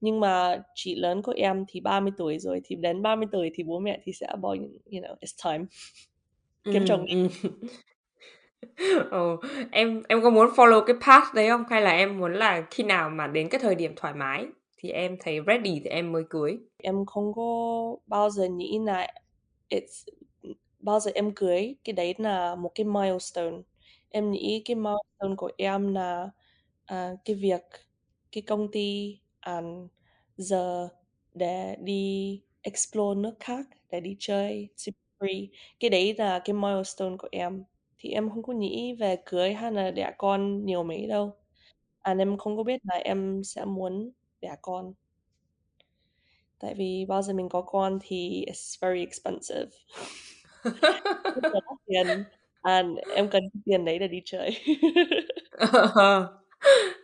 [0.00, 3.62] Nhưng mà chị lớn của em thì 30 tuổi rồi, thì đến 30 tuổi thì
[3.62, 4.52] bố mẹ thì sẽ bảo,
[4.92, 5.64] you know, it's time
[6.72, 7.06] kiếm chồng
[9.10, 9.36] Ừ,
[9.70, 11.64] em em có muốn follow cái path đấy không?
[11.70, 14.46] Hay là em muốn là khi nào mà đến cái thời điểm thoải mái
[14.78, 16.58] thì em thấy ready thì em mới cưới?
[16.82, 17.42] Em không có
[18.06, 19.06] bao giờ nghĩ là
[19.70, 20.04] it's
[20.80, 23.56] bao giờ em cưới, cái đấy là một cái milestone.
[24.10, 26.28] Em nghĩ cái milestone của em là,
[26.86, 27.62] à, cái việc,
[28.32, 29.88] cái công ty, ăn
[30.36, 30.88] giờ
[31.34, 34.68] để đi explore nước khác, để đi chơi
[35.20, 35.46] free.
[35.80, 37.64] Cái đấy là cái milestone của em.
[38.00, 41.36] Thì em không có nghĩ về cưới hay là đẻ con nhiều mấy đâu.
[42.02, 44.92] à em không có biết là em sẽ muốn đẻ con.
[46.60, 49.66] Tại vì bao giờ mình có con thì it's very expensive.
[51.34, 52.24] Rất là đắt tiền,
[52.62, 54.50] and em cần à, tiền đấy để đi chơi.
[55.92, 56.40] Ờ,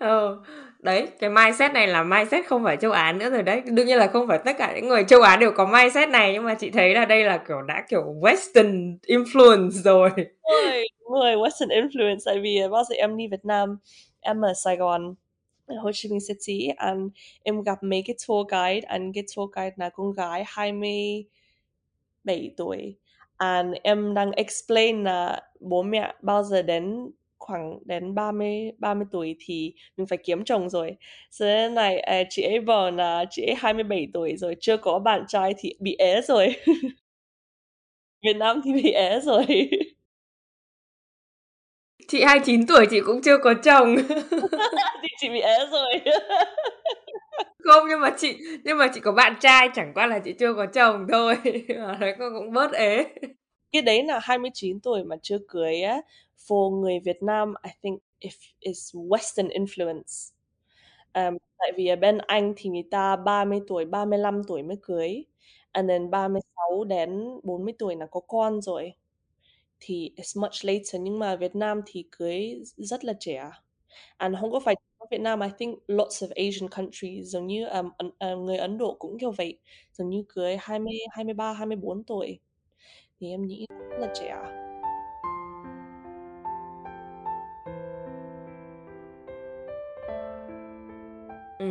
[0.05, 0.47] oh
[0.87, 3.62] đấy, cái mindset này là mindset không phải châu Á nữa rồi đấy.
[3.66, 6.32] Đương nhiên là không phải tất cả những người châu Á đều có mindset này,
[6.32, 10.11] nhưng mà chị thấy là đây là, kiểu, đã, kiểu, Western influence rồi.
[10.16, 12.18] người rồi, Western influence.
[12.24, 13.78] Tại vì, bao giờ em đi Việt Nam,
[14.20, 15.14] em ở Sài Gòn,
[15.66, 17.01] ở Hồ Chí Minh City, and
[17.43, 22.97] em gặp mấy cái tour guide, and cái tour guide là con gái 27 tuổi.
[23.37, 27.11] And em đang explain là bố mẹ bao giờ đến
[27.47, 30.97] khoảng đến 30 30 tuổi thì mình phải kiếm chồng rồi.
[31.30, 34.99] Cho nên này, à, chị ấy bảo là chị ấy 27 tuổi rồi, chưa có
[34.99, 36.55] bạn trai thì bị ế rồi.
[38.22, 39.47] Việt Nam thì bị ế rồi.
[42.09, 43.97] Chị 29 tuổi chị cũng chưa có chồng.
[45.03, 46.01] Thì chị bị ế rồi.
[47.64, 50.55] Không, nhưng mà chị nhưng mà chị có bạn trai, chẳng qua là chị chưa
[50.55, 51.36] có chồng thôi,
[52.18, 53.05] cô cũng bớt ế.
[53.77, 56.01] Cái đấy là 29 tuổi mà chưa cưới á,
[56.49, 60.33] for người Việt Nam, I think if is Western influence.
[61.14, 65.24] Um, tại vì ở bên Anh thì người ta 30 tuổi, 35 tuổi mới cưới,
[65.72, 68.93] and then 36 đến 40 tuổi là có con rồi,
[69.81, 70.97] thì it's much later.
[71.03, 73.51] Nhưng mà Việt Nam thì cưới rất là trẻ,
[74.16, 74.74] and không có phải
[75.11, 77.87] Việt Nam, I think lots of Asian countries giống như, um,
[78.33, 79.59] uh, người Ấn Độ cũng kiểu vậy,
[79.93, 82.39] giống như cưới 20, 23, 24 tuổi,
[83.21, 84.29] thì em nghĩ rất là trẻ.
[84.29, 84.62] À?
[91.59, 91.67] Ừ.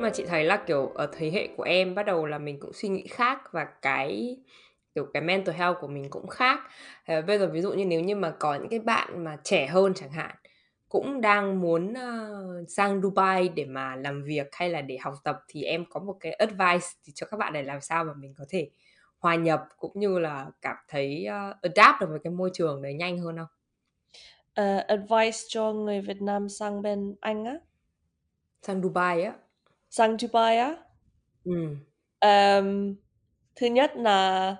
[0.00, 2.72] mà chị thấy là, kiểu, ở thế hệ của em bắt đầu là mình cũng
[2.72, 4.36] suy nghĩ khác và cái,
[4.94, 6.60] kiểu, cái mental health của mình cũng khác.
[7.06, 9.66] Ờ, bây giờ ví dụ như nếu như mà có những cái bạn mà trẻ
[9.66, 10.36] hơn chẳng hạn,
[10.88, 15.40] cũng đang muốn, uh, sang Dubai để mà làm việc hay là để học tập
[15.48, 18.34] thì em có một cái advice thì cho các bạn này làm sao mà mình
[18.38, 18.70] có thể
[19.20, 22.94] hòa nhập cũng như là cảm thấy, ơ, adapt được với cái môi trường đấy
[22.94, 23.46] nhanh hơn không?
[24.54, 27.58] Ờ, advice cho người Việt Nam sang bên Anh á?
[28.62, 29.32] Sang Dubai á.
[29.90, 30.70] Sang Dubai á?
[31.44, 31.78] Ừm.
[32.20, 32.94] Ờm,
[33.56, 34.56] thứ nhất là,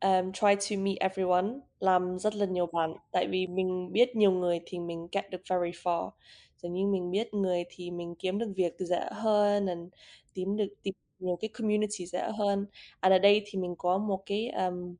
[0.00, 1.48] ờm, try to meet everyone,
[1.80, 5.40] làm rất là nhiều bạn, tại vì mình biết nhiều người thì mình get được
[5.50, 6.10] very far.
[6.58, 9.88] Giống như mình biết người thì mình kiếm được việc dễ hơn, and
[10.34, 12.66] tìm được tìm nhiều cái community dễ hơn.
[13.00, 14.96] And ở đây thì mình có một cái, ờm,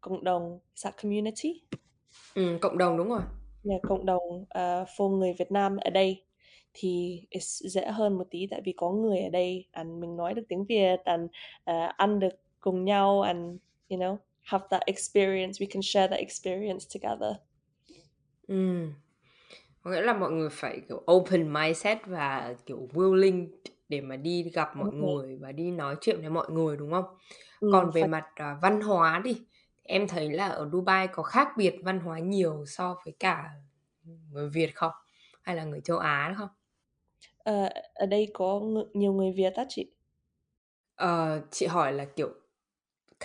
[0.00, 1.62] cộng đồng, that community?
[2.34, 3.22] Ừm, cộng đồng, đúng rồi.
[3.64, 6.24] Yeah, cộng đồng, ờ, for người Việt Nam ở đây.
[6.74, 10.34] thì it's dễ hơn một tí tại vì có người ở đây and mình nói
[10.34, 11.24] được tiếng Việt and
[11.70, 13.56] uh, ăn được cùng nhau and
[13.88, 17.32] you know have that experience we can share that experience together
[18.48, 18.92] Ừm.
[19.82, 23.48] Có nghĩa là mọi người phải, kiểu, open mindset và, kiểu, willing
[23.88, 25.10] để mà đi gặp mọi rồi.
[25.12, 27.04] người và đi nói chuyện với mọi người, đúng không?
[27.60, 29.46] Ừm, Còn về phải mặt, à, văn hóa đi,
[29.82, 33.50] em thấy là ở Dubai có khác biệt văn hóa nhiều so với cả,
[34.32, 34.92] người Việt không?
[35.42, 36.48] Hay là người châu Á không?
[37.38, 39.90] Ờ, ở đây có ng nhiều người Việt á chị?
[40.94, 42.28] Ờ, chị hỏi là, kiểu,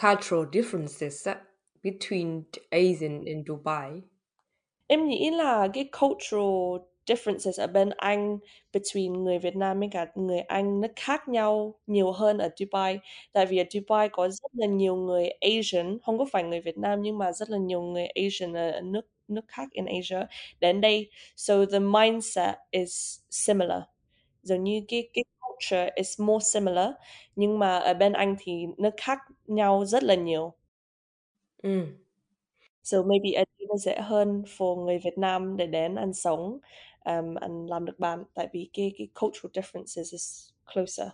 [0.01, 1.45] cultural differences á,
[1.84, 4.01] between Asian and Dubai.
[4.88, 8.38] Em nghĩ là cái cultural differences ở bên Anh
[8.74, 12.99] between người Việt Nam với cả người Anh nó khác nhau nhiều hơn ở Dubai.
[13.34, 16.78] Tại vì ở Dubai có rất là nhiều người Asian, không có phải người Việt
[16.78, 20.26] Nam nhưng mà rất là nhiều người Asian ở nước nước khác in Asia
[20.60, 21.10] đến đây.
[21.38, 23.82] So the mindset is similar.
[24.43, 26.89] Giống như cái cái culture is more similar,
[27.36, 30.53] nhưng mà ở bên Anh thì nó khác nhau rất là nhiều.
[31.64, 31.86] Ừm.
[32.84, 36.60] So maybe ở đây nó dễ hơn for người Việt Nam để đến and sống,
[37.10, 41.07] um, and làm được bạn, tại vì cái cái cultural differences is closer.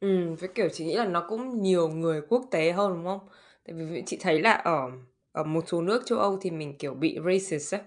[0.00, 3.28] Ừm, với, kiểu, chị nghĩ là nó cũng nhiều người quốc tế hơn, đúng không?
[3.64, 4.90] Tại vì chị thấy là ở
[5.32, 7.80] ở một số nước châu Âu thì mình, kiểu, bị racist á,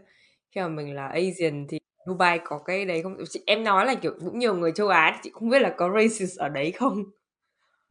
[0.51, 1.77] khi mà mình là Asian thì
[2.07, 3.17] Dubai có cái đấy không?
[3.29, 5.73] Chị em nói là, kiểu, cũng nhiều người châu Á thì chị không biết là
[5.77, 7.03] có racist ở đấy không?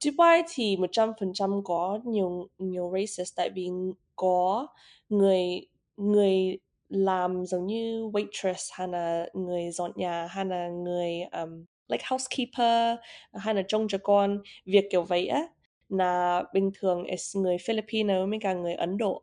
[0.04, 3.68] Dubai thì 100% có nhiều nhiều racist tại vì
[4.16, 4.66] có
[5.08, 5.66] người
[5.96, 6.58] người
[6.88, 12.98] làm giống như waitress hay là người dọn nhà hay là người, um, like housekeeper
[13.34, 15.42] hay là trông trẻ con, việc kiểu vậy á,
[15.88, 19.22] là bình thường is người Filipino với cả người Ấn Độ.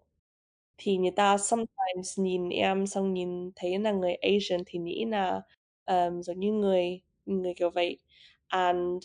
[0.77, 5.41] Thì người ta sometimes nhìn em xong nhìn thấy là người Asian thì nghĩ là,
[5.85, 7.99] um, giống như người người kiểu vậy.
[8.47, 9.03] And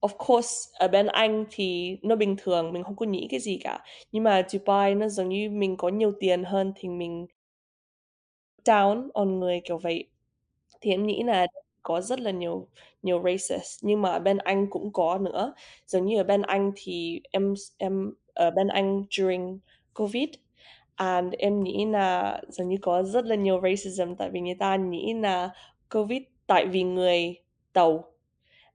[0.00, 3.58] of course, ở bên Anh thì nó bình thường, mình không có nghĩ cái gì
[3.64, 3.80] cả.
[4.12, 7.26] Nhưng mà Dubai nó giống như mình có nhiều tiền hơn thì mình
[8.64, 10.08] down on người kiểu vậy.
[10.80, 11.46] Thì em nghĩ là
[11.82, 12.68] có rất là nhiều
[13.02, 15.54] nhiều racist, nhưng mà ở bên Anh cũng có nữa.
[15.86, 19.58] Giống như ở bên Anh thì em em ở bên Anh during
[19.94, 20.28] Covid,
[20.94, 24.76] and em nghĩ là giống như có rất là nhiều racism tại vì người ta
[24.76, 25.50] nghĩ là
[25.90, 27.34] Covid tại vì người
[27.72, 28.04] Tàu,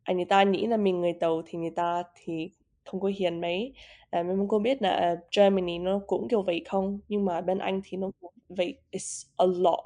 [0.03, 2.49] anh người ta nghĩ là mình người Tàu thì người ta thì
[2.91, 3.73] không có hiền mấy.
[4.09, 7.41] À, em không có biết là ở Germany nó cũng kiểu vậy không, nhưng mà
[7.41, 9.79] bên Anh thì nó cũng vậy, it's a lot.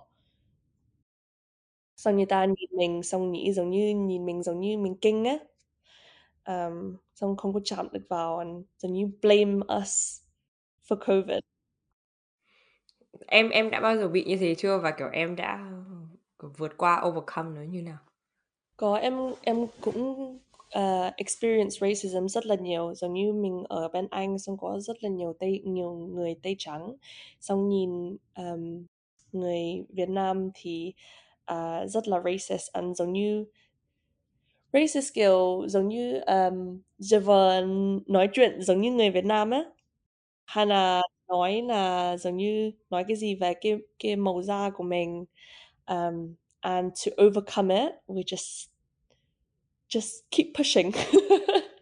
[1.95, 5.23] Xong người ta nhìn mình xong nghĩ giống như nhìn mình giống như mình kinh
[5.23, 5.37] á.
[6.43, 10.21] Ờm, xong không có chạm được vào and giống như blame us
[10.89, 11.39] for Covid.
[13.27, 14.77] Em em đã bao giờ bị như thế chưa?
[14.77, 15.71] Và, kiểu, em đã,
[16.57, 17.97] vượt qua, overcome nó như nào?
[18.77, 20.39] Có, em em cũng,
[20.73, 25.03] Ờ, experience racism rất là nhiều, giống như mình ở bên Anh xong có rất
[25.03, 26.95] là nhiều Tây nhiều người Tây trắng,
[27.41, 28.85] xong nhìn, um,
[29.31, 30.93] người Việt Nam thì,
[31.51, 32.71] uh, rất là racist.
[32.73, 33.45] And giống như
[34.73, 37.19] racist, kiểu, giống như, um, giả
[38.07, 39.63] nói chuyện giống như người Việt Nam á,
[40.45, 44.83] hay là nói là giống như nói cái gì về cái cái màu da của
[44.83, 45.25] mình,
[45.87, 48.67] um, and to overcome it, we just
[49.97, 50.91] just keep pushing.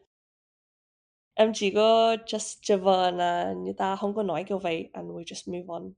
[1.34, 5.24] Em chỉ có just vờ là người ta không có nói kiểu vậy and we
[5.24, 5.92] just move on.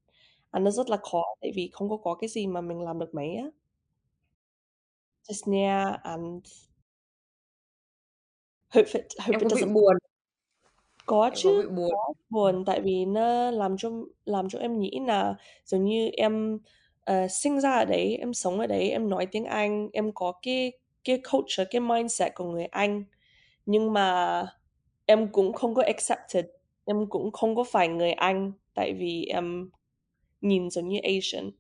[0.52, 3.00] And nó rất là khó tại vì không có có cái gì mà mình làm
[3.00, 3.46] được mấy á.
[5.30, 6.46] Just nghe and
[8.74, 9.98] hope it hope Em it doesn't buồn
[11.06, 13.90] Có Em có chứ, bị buồn có buồn tại vì nó làm cho
[14.26, 15.36] làm cho em nghĩ là
[15.66, 16.60] giống như em,
[17.04, 20.34] ờ, sinh ra ở đấy, em sống ở đấy, em nói tiếng Anh, em có
[20.42, 20.72] cái
[21.04, 23.04] cái culture, cái mindset của người Anh,
[23.66, 24.46] nhưng mà
[25.06, 26.46] em cũng không có accepted,
[26.86, 29.70] em cũng không có phải người Anh, tại vì em
[30.42, 31.52] nhìn giống như Asian.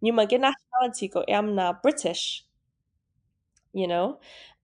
[0.00, 2.44] Nhưng mà cái nationality của em là British.
[3.72, 4.14] You know?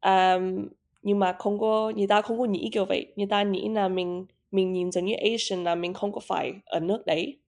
[0.01, 0.69] Um,
[1.03, 3.89] nhưng mà không có người ta không có nghĩ kiểu vậy, người ta nghĩ là
[3.89, 7.39] mình mình nhìn giống như Asian là mình không có phải ở nước đấy.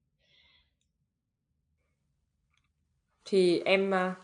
[3.24, 4.14] Thì em, à,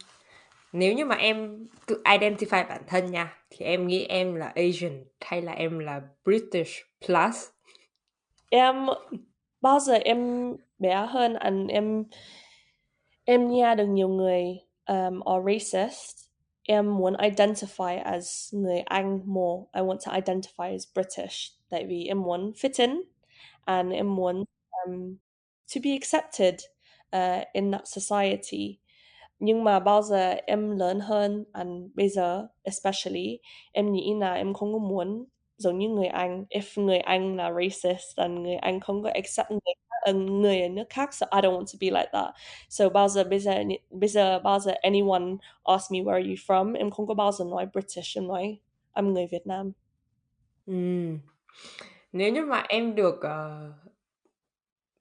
[0.73, 5.05] nếu như mà em tự identify bản thân nha, thì em nghĩ em là Asian
[5.20, 6.73] hay là em là British
[7.07, 7.49] plus?
[8.51, 8.87] Em
[9.61, 12.05] bao giờ em bé hơn and em
[13.25, 14.45] em nghe được nhiều người,
[14.87, 16.16] um, are racist,
[16.62, 19.64] em muốn identify as người Anh more.
[19.75, 21.37] I want to identify as British,
[21.68, 23.03] tại vì em muốn fit in
[23.64, 24.45] and em muốn,
[24.87, 25.16] um,
[25.75, 26.55] to be accepted,
[27.16, 28.79] uh, in that society.
[29.45, 33.38] Nhưng mà bao giờ em lớn hơn and bây giờ especially
[33.72, 35.24] em nghĩ là em không có muốn
[35.57, 36.45] giống như người Anh.
[36.51, 40.62] If người Anh là racist and người Anh không có accept người khác, ờ, người
[40.62, 42.34] ở nước khác so I don't want to be like that.
[42.68, 45.24] So bao giờ bây giờ bây giờ bao giờ anyone
[45.64, 48.59] ask me where are you from em không có bao giờ nói British em nói
[48.95, 49.72] I'm người Việt Nam.
[50.66, 51.18] Mm.
[52.12, 53.74] Nếu như mà em được, uh,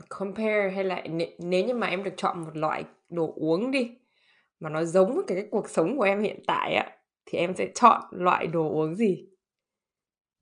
[0.09, 3.91] compare hay là n nếu như mà em được chọn một loại đồ uống đi,
[4.61, 7.67] mà nó giống với cái cuộc sống của em hiện tại á, thì em sẽ
[7.75, 9.27] chọn loại đồ uống gì?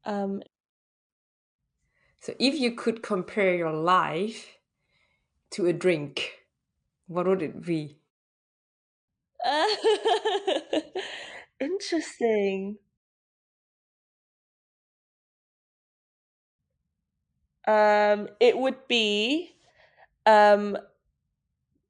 [0.06, 0.40] Um
[2.22, 4.60] So if you could compare your life
[5.52, 6.46] to a drink,
[7.08, 7.98] what would it be?
[11.60, 12.78] Interesting.
[17.66, 19.52] Um, it would be
[20.26, 20.78] um,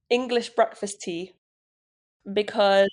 [0.10, 1.39] English breakfast tea
[2.34, 2.90] because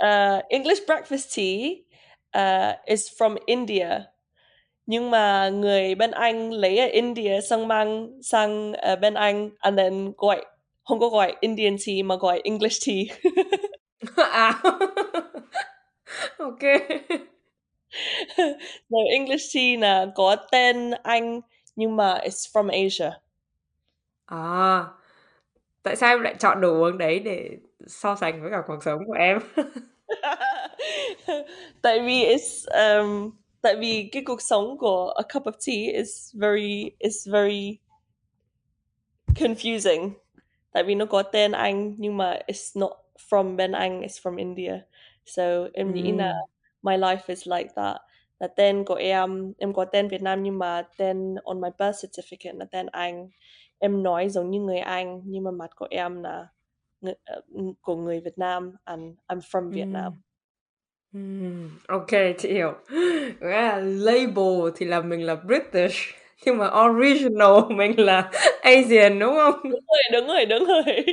[0.00, 1.84] uh, English breakfast tea
[2.34, 4.06] uh, is from India.
[4.86, 9.78] Nhưng mà người bên Anh lấy ở India xong mang sang uh, bên Anh and
[9.78, 10.44] then gọi
[10.84, 13.04] không có gọi Indian tea mà gọi English tea.
[14.32, 14.62] à.
[16.38, 16.60] ok.
[18.90, 21.40] so English tea là có tên Anh
[21.76, 23.10] nhưng mà it's from Asia.
[24.26, 24.84] À,
[25.82, 27.50] tại sao em lại chọn đồ uống đấy để
[27.86, 29.38] so sánh với cả cuộc sống của em?
[31.82, 32.66] tại vì it's
[33.00, 33.30] um,
[33.62, 37.78] tại vì cái cuộc sống của a cup of tea is very is very
[39.34, 40.10] confusing.
[40.72, 42.92] Tại vì nó có tên Anh nhưng mà it's not
[43.30, 44.72] from bên Anh, it's from India.
[45.26, 46.34] So em nghĩ là
[46.82, 47.96] my life is like that
[48.40, 52.04] là tên của em em có tên Việt Nam nhưng mà tên on my birth
[52.04, 53.30] certificate là tên Anh
[53.78, 56.46] em nói giống như người Anh nhưng mà mặt của em là
[57.80, 60.12] của người Việt Nam and I'm from Vietnam
[61.12, 61.68] mm.
[61.88, 62.72] ok chị hiểu
[63.82, 65.96] label thì là mình là British
[66.44, 68.30] nhưng mà original mình là
[68.62, 71.04] Asian đúng không đúng rồi đúng rồi đúng rồi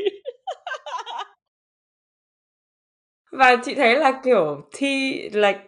[3.31, 4.89] và chị thấy là kiểu tea
[5.33, 5.59] like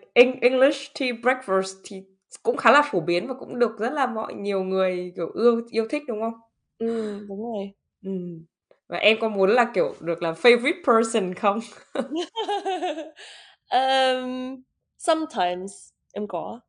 [0.42, 2.02] English tea breakfast thì
[2.44, 5.62] cũng khá là phổ biến và cũng được rất là mọi nhiều người kiểu yêu
[5.72, 6.34] yêu thích đúng không?
[6.78, 7.72] Ừ, đúng rồi.
[8.06, 8.12] Ừ.
[8.90, 11.60] Và em có muốn là kiểu được là favorite person không?
[13.72, 14.64] um,
[14.98, 16.60] sometimes em có.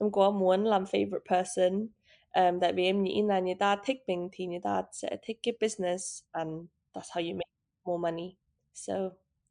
[0.00, 1.88] Em có muốn làm favorite person.
[2.34, 5.38] Um, tại vì em nghĩ là người ta thích mình thì người ta sẽ thích
[5.42, 6.50] cái business and
[6.94, 7.50] that's how you make
[7.84, 8.36] more money.
[8.74, 8.94] So,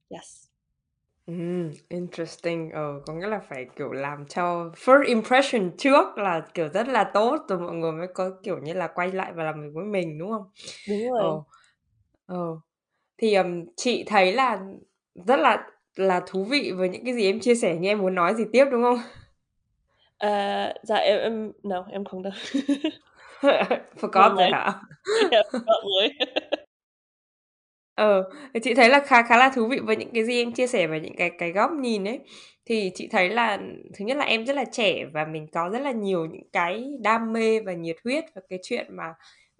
[0.10, 0.48] yes.
[1.26, 2.70] Ừm, interesting.
[2.72, 7.12] Ờ, có nghĩa là phải, kiểu, làm cho first impression trước là, kiểu, rất là
[7.14, 9.86] tốt rồi mọi người mới có, kiểu như là, quay lại và làm việc với
[9.86, 10.44] mình, đúng không?
[10.86, 11.26] Đúng Ờ.
[11.26, 11.26] rồi.
[11.26, 11.44] Ờ.
[13.18, 14.60] Thì, ừm, chị thấy là
[15.14, 18.16] rất là là thú vị với những cái gì em chia sẻ, nhưng em muốn
[18.16, 19.00] nói gì tiếp, đúng không?
[20.18, 20.30] Ờ,
[20.84, 22.34] dạ em em no, em không đâu.
[24.00, 24.74] Forgot rồi hả?
[25.32, 26.10] Yeah, forgot rồi.
[27.96, 30.52] Ờ, thì chị thấy là khá khá là thú vị với những cái gì em
[30.52, 32.20] chia sẻ về những cái cái góc nhìn ấy.
[32.66, 33.58] Thì chị thấy là
[33.98, 36.84] thứ nhất là em rất là trẻ và mình có rất là nhiều những cái
[37.04, 39.14] đam mê và nhiệt huyết và cái chuyện mà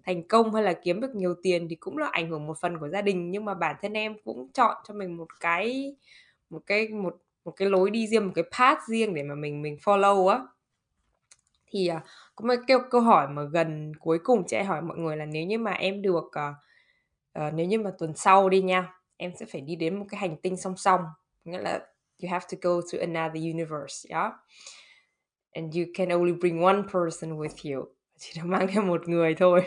[0.04, 2.78] thành công hay là kiếm được nhiều tiền thì cũng là ảnh hưởng một phần
[2.78, 3.30] của gia đình.
[3.30, 5.96] Nhưng mà bản thân em cũng chọn cho mình một cái
[6.50, 9.62] một cái một một cái lối đi riêng, một cái path riêng để mà mình
[9.62, 10.40] mình follow á.
[11.66, 11.90] Thì
[12.34, 15.26] cũng có một câu câu hỏi mà gần cuối cùng chị hỏi mọi người là
[15.26, 16.34] nếu như mà em được uh,
[17.38, 20.20] uh, nếu như mà tuần sau đi nha em sẽ phải đi đến một cái
[20.20, 21.00] hành tinh song song
[21.44, 21.72] nghĩa là
[22.22, 24.32] you have to go to another universe yeah
[25.54, 27.88] and you can only bring one person with you.
[28.18, 29.62] Chỉ được mang theo một người thôi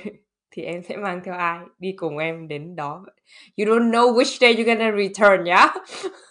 [0.55, 1.59] thì em sẽ mang theo ai?
[1.79, 3.05] Đi cùng em đến đó.
[3.57, 5.75] You don't know which day you're gonna return yeah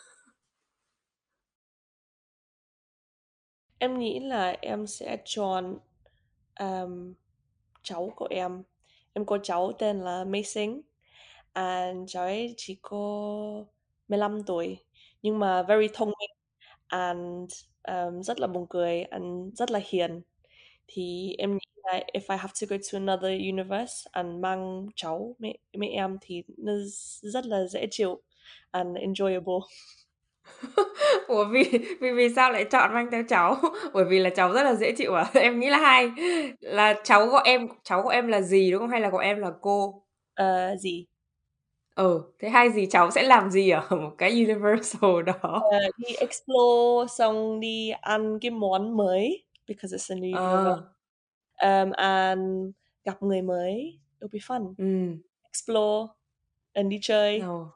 [3.79, 5.79] em nghĩ là em sẽ chọn
[6.61, 7.15] um,
[7.83, 8.63] cháu của em.
[9.13, 10.81] Em có cháu tên là Mason
[11.53, 12.99] and cháu ấy chỉ có
[14.09, 14.79] 15 tuổi
[15.23, 16.31] nhưng mà very thông minh.
[16.87, 17.51] And
[17.89, 20.23] um, rất là buồn cười and rất là hiền
[20.89, 25.37] thì em nghĩ là if I have to go to another universe and mang cháu
[25.39, 26.73] mẹ, mẹ em thì nó
[27.23, 28.23] rất là dễ chịu
[28.71, 29.61] and enjoyable
[31.29, 31.65] Ủa vì
[32.01, 33.57] vì vì sao lại chọn mang theo cháu?
[33.95, 35.31] Bởi vì là cháu rất là dễ chịu à?
[35.35, 36.11] Em nghĩ là hai
[36.61, 39.39] là cháu gọi em cháu của em là gì đúng không hay là gọi em
[39.41, 40.03] là cô?
[40.35, 41.07] Ờ gì?
[41.95, 45.69] Ừ, thế hai gì cháu sẽ làm gì ở một cái universal đó?
[45.71, 50.81] Ờ, đi explore xong đi ăn cái món mới because it's a new universe.
[51.63, 54.01] Um, and gặp người mới.
[54.21, 54.75] It'll be fun.
[54.79, 55.23] Ừm.
[55.45, 56.09] Explore
[56.75, 57.47] and đi chơi.
[57.47, 57.71] Ồ.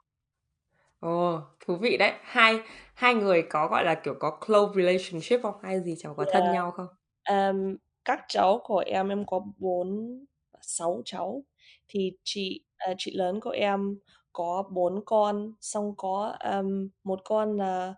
[1.01, 2.12] Ồ, thú vị đấy.
[2.22, 2.61] Hai
[2.95, 5.55] hai người có, gọi là, kiểu, có close relationship không?
[5.62, 6.51] Hay gì cháu có thân Yeah.
[6.51, 6.86] nhau không?
[7.24, 10.18] Ờm, các cháu của em, em có 4
[10.62, 11.45] 6 cháu,
[11.89, 13.99] thì chị, ờ, chị lớn của em
[14.32, 17.95] có 4 con, xong có, ờm, một con là,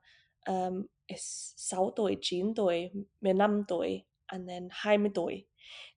[0.47, 0.51] s
[1.17, 2.91] 6 tuổi, 9 tuổi,
[3.21, 5.47] 15 tuổi, and then 20 tuổi.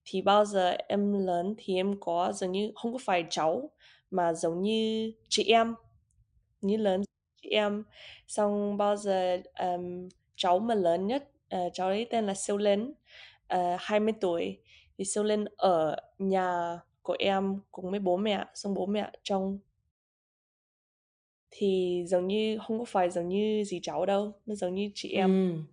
[0.06, 3.70] Thì bao giờ em lớn thì em có giống như không có phải cháu,
[4.12, 5.76] mà giống như chị em,
[6.62, 7.02] như lớn
[7.42, 7.84] chị em.
[8.28, 12.94] Xong bao giờ, um, cháu mà lớn nhất, uh, cháu ấy tên là Siêu Linh,
[13.54, 14.58] uh, 20 tuổi,
[14.98, 19.60] thì Siêu Linh ở nhà của em cùng với bố mẹ, xong bố mẹ trong
[21.56, 25.10] thì giống như không có phải giống như dì cháu đâu, nó giống như chị
[25.14, 25.30] em.
[25.30, 25.64] Ừm.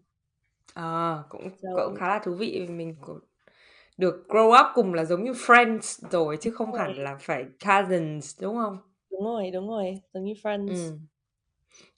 [0.74, 3.18] Ờ, cũng cũng So khá là thú vị vì mình cũng
[3.98, 8.42] được grow up cùng là giống như friends rồi chứ không hẳn là phải cousins,
[8.42, 8.78] đúng không?
[9.10, 10.74] Đúng rồi, đúng rồi, giống như friends.
[10.74, 10.98] Ừm.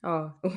[0.00, 0.52] Ờ, ôi,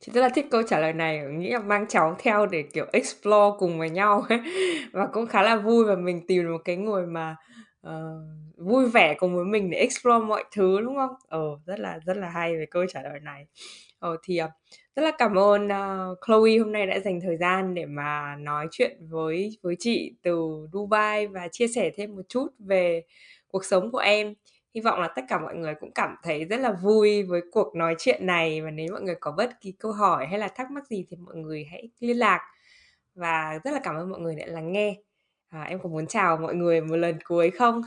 [0.00, 2.86] chị rất là thích câu trả lời này, nghĩ là mang cháu theo để, kiểu,
[2.92, 4.40] explore cùng với nhau ấy,
[4.92, 7.36] và cũng khá là vui và mình tìm được một cái người mà,
[7.88, 7.92] uh,
[8.56, 11.14] vui vẻ cùng với mình để explore mọi thứ, đúng không?
[11.28, 13.46] Ờ, rất là rất là hay về câu trả lời này.
[13.98, 14.50] Ờ, thì, uh,
[14.96, 18.68] rất là cảm ơn, uh, Chloe hôm nay đã dành thời gian để mà nói
[18.70, 23.02] chuyện với với chị từ Dubai và chia sẻ thêm một chút về
[23.48, 24.34] cuộc sống của em.
[24.74, 27.74] Hy vọng là tất cả mọi người cũng cảm thấy rất là vui với cuộc
[27.76, 30.70] nói chuyện này và nếu mọi người có bất kỳ câu hỏi hay là thắc
[30.70, 32.40] mắc gì thì mọi người hãy liên lạc.
[33.14, 34.96] Và rất là cảm ơn mọi người đã lắng nghe.
[35.52, 37.82] À, em có muốn chào mọi người một lần cuối không?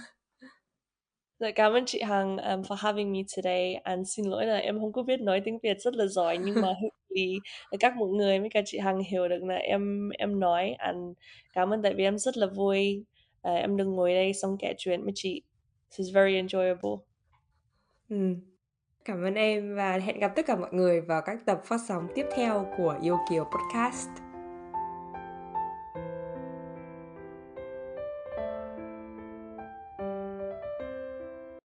[1.40, 3.76] Dạ, cảm ơn chị Hằng, um, for having me today.
[3.76, 6.62] And xin lỗi là em không có biết nói tiếng Việt rất là giỏi, nhưng
[6.62, 7.40] mà hopefully
[7.80, 10.76] các mọi người với cả chị Hằng hiểu được là em em nói.
[10.78, 10.98] And
[11.54, 13.06] cảm ơn tại vì em rất là vui,
[13.42, 15.42] ờ, em được ngồi đây xong kể chuyện với chị.
[15.92, 17.00] This is very enjoyable.
[18.10, 18.36] Ừm.
[19.06, 22.08] Cảm ơn em và hẹn gặp tất cả mọi người vào các tập phát sóng
[22.16, 24.25] tiếp theo của Yêu Kiều Podcast.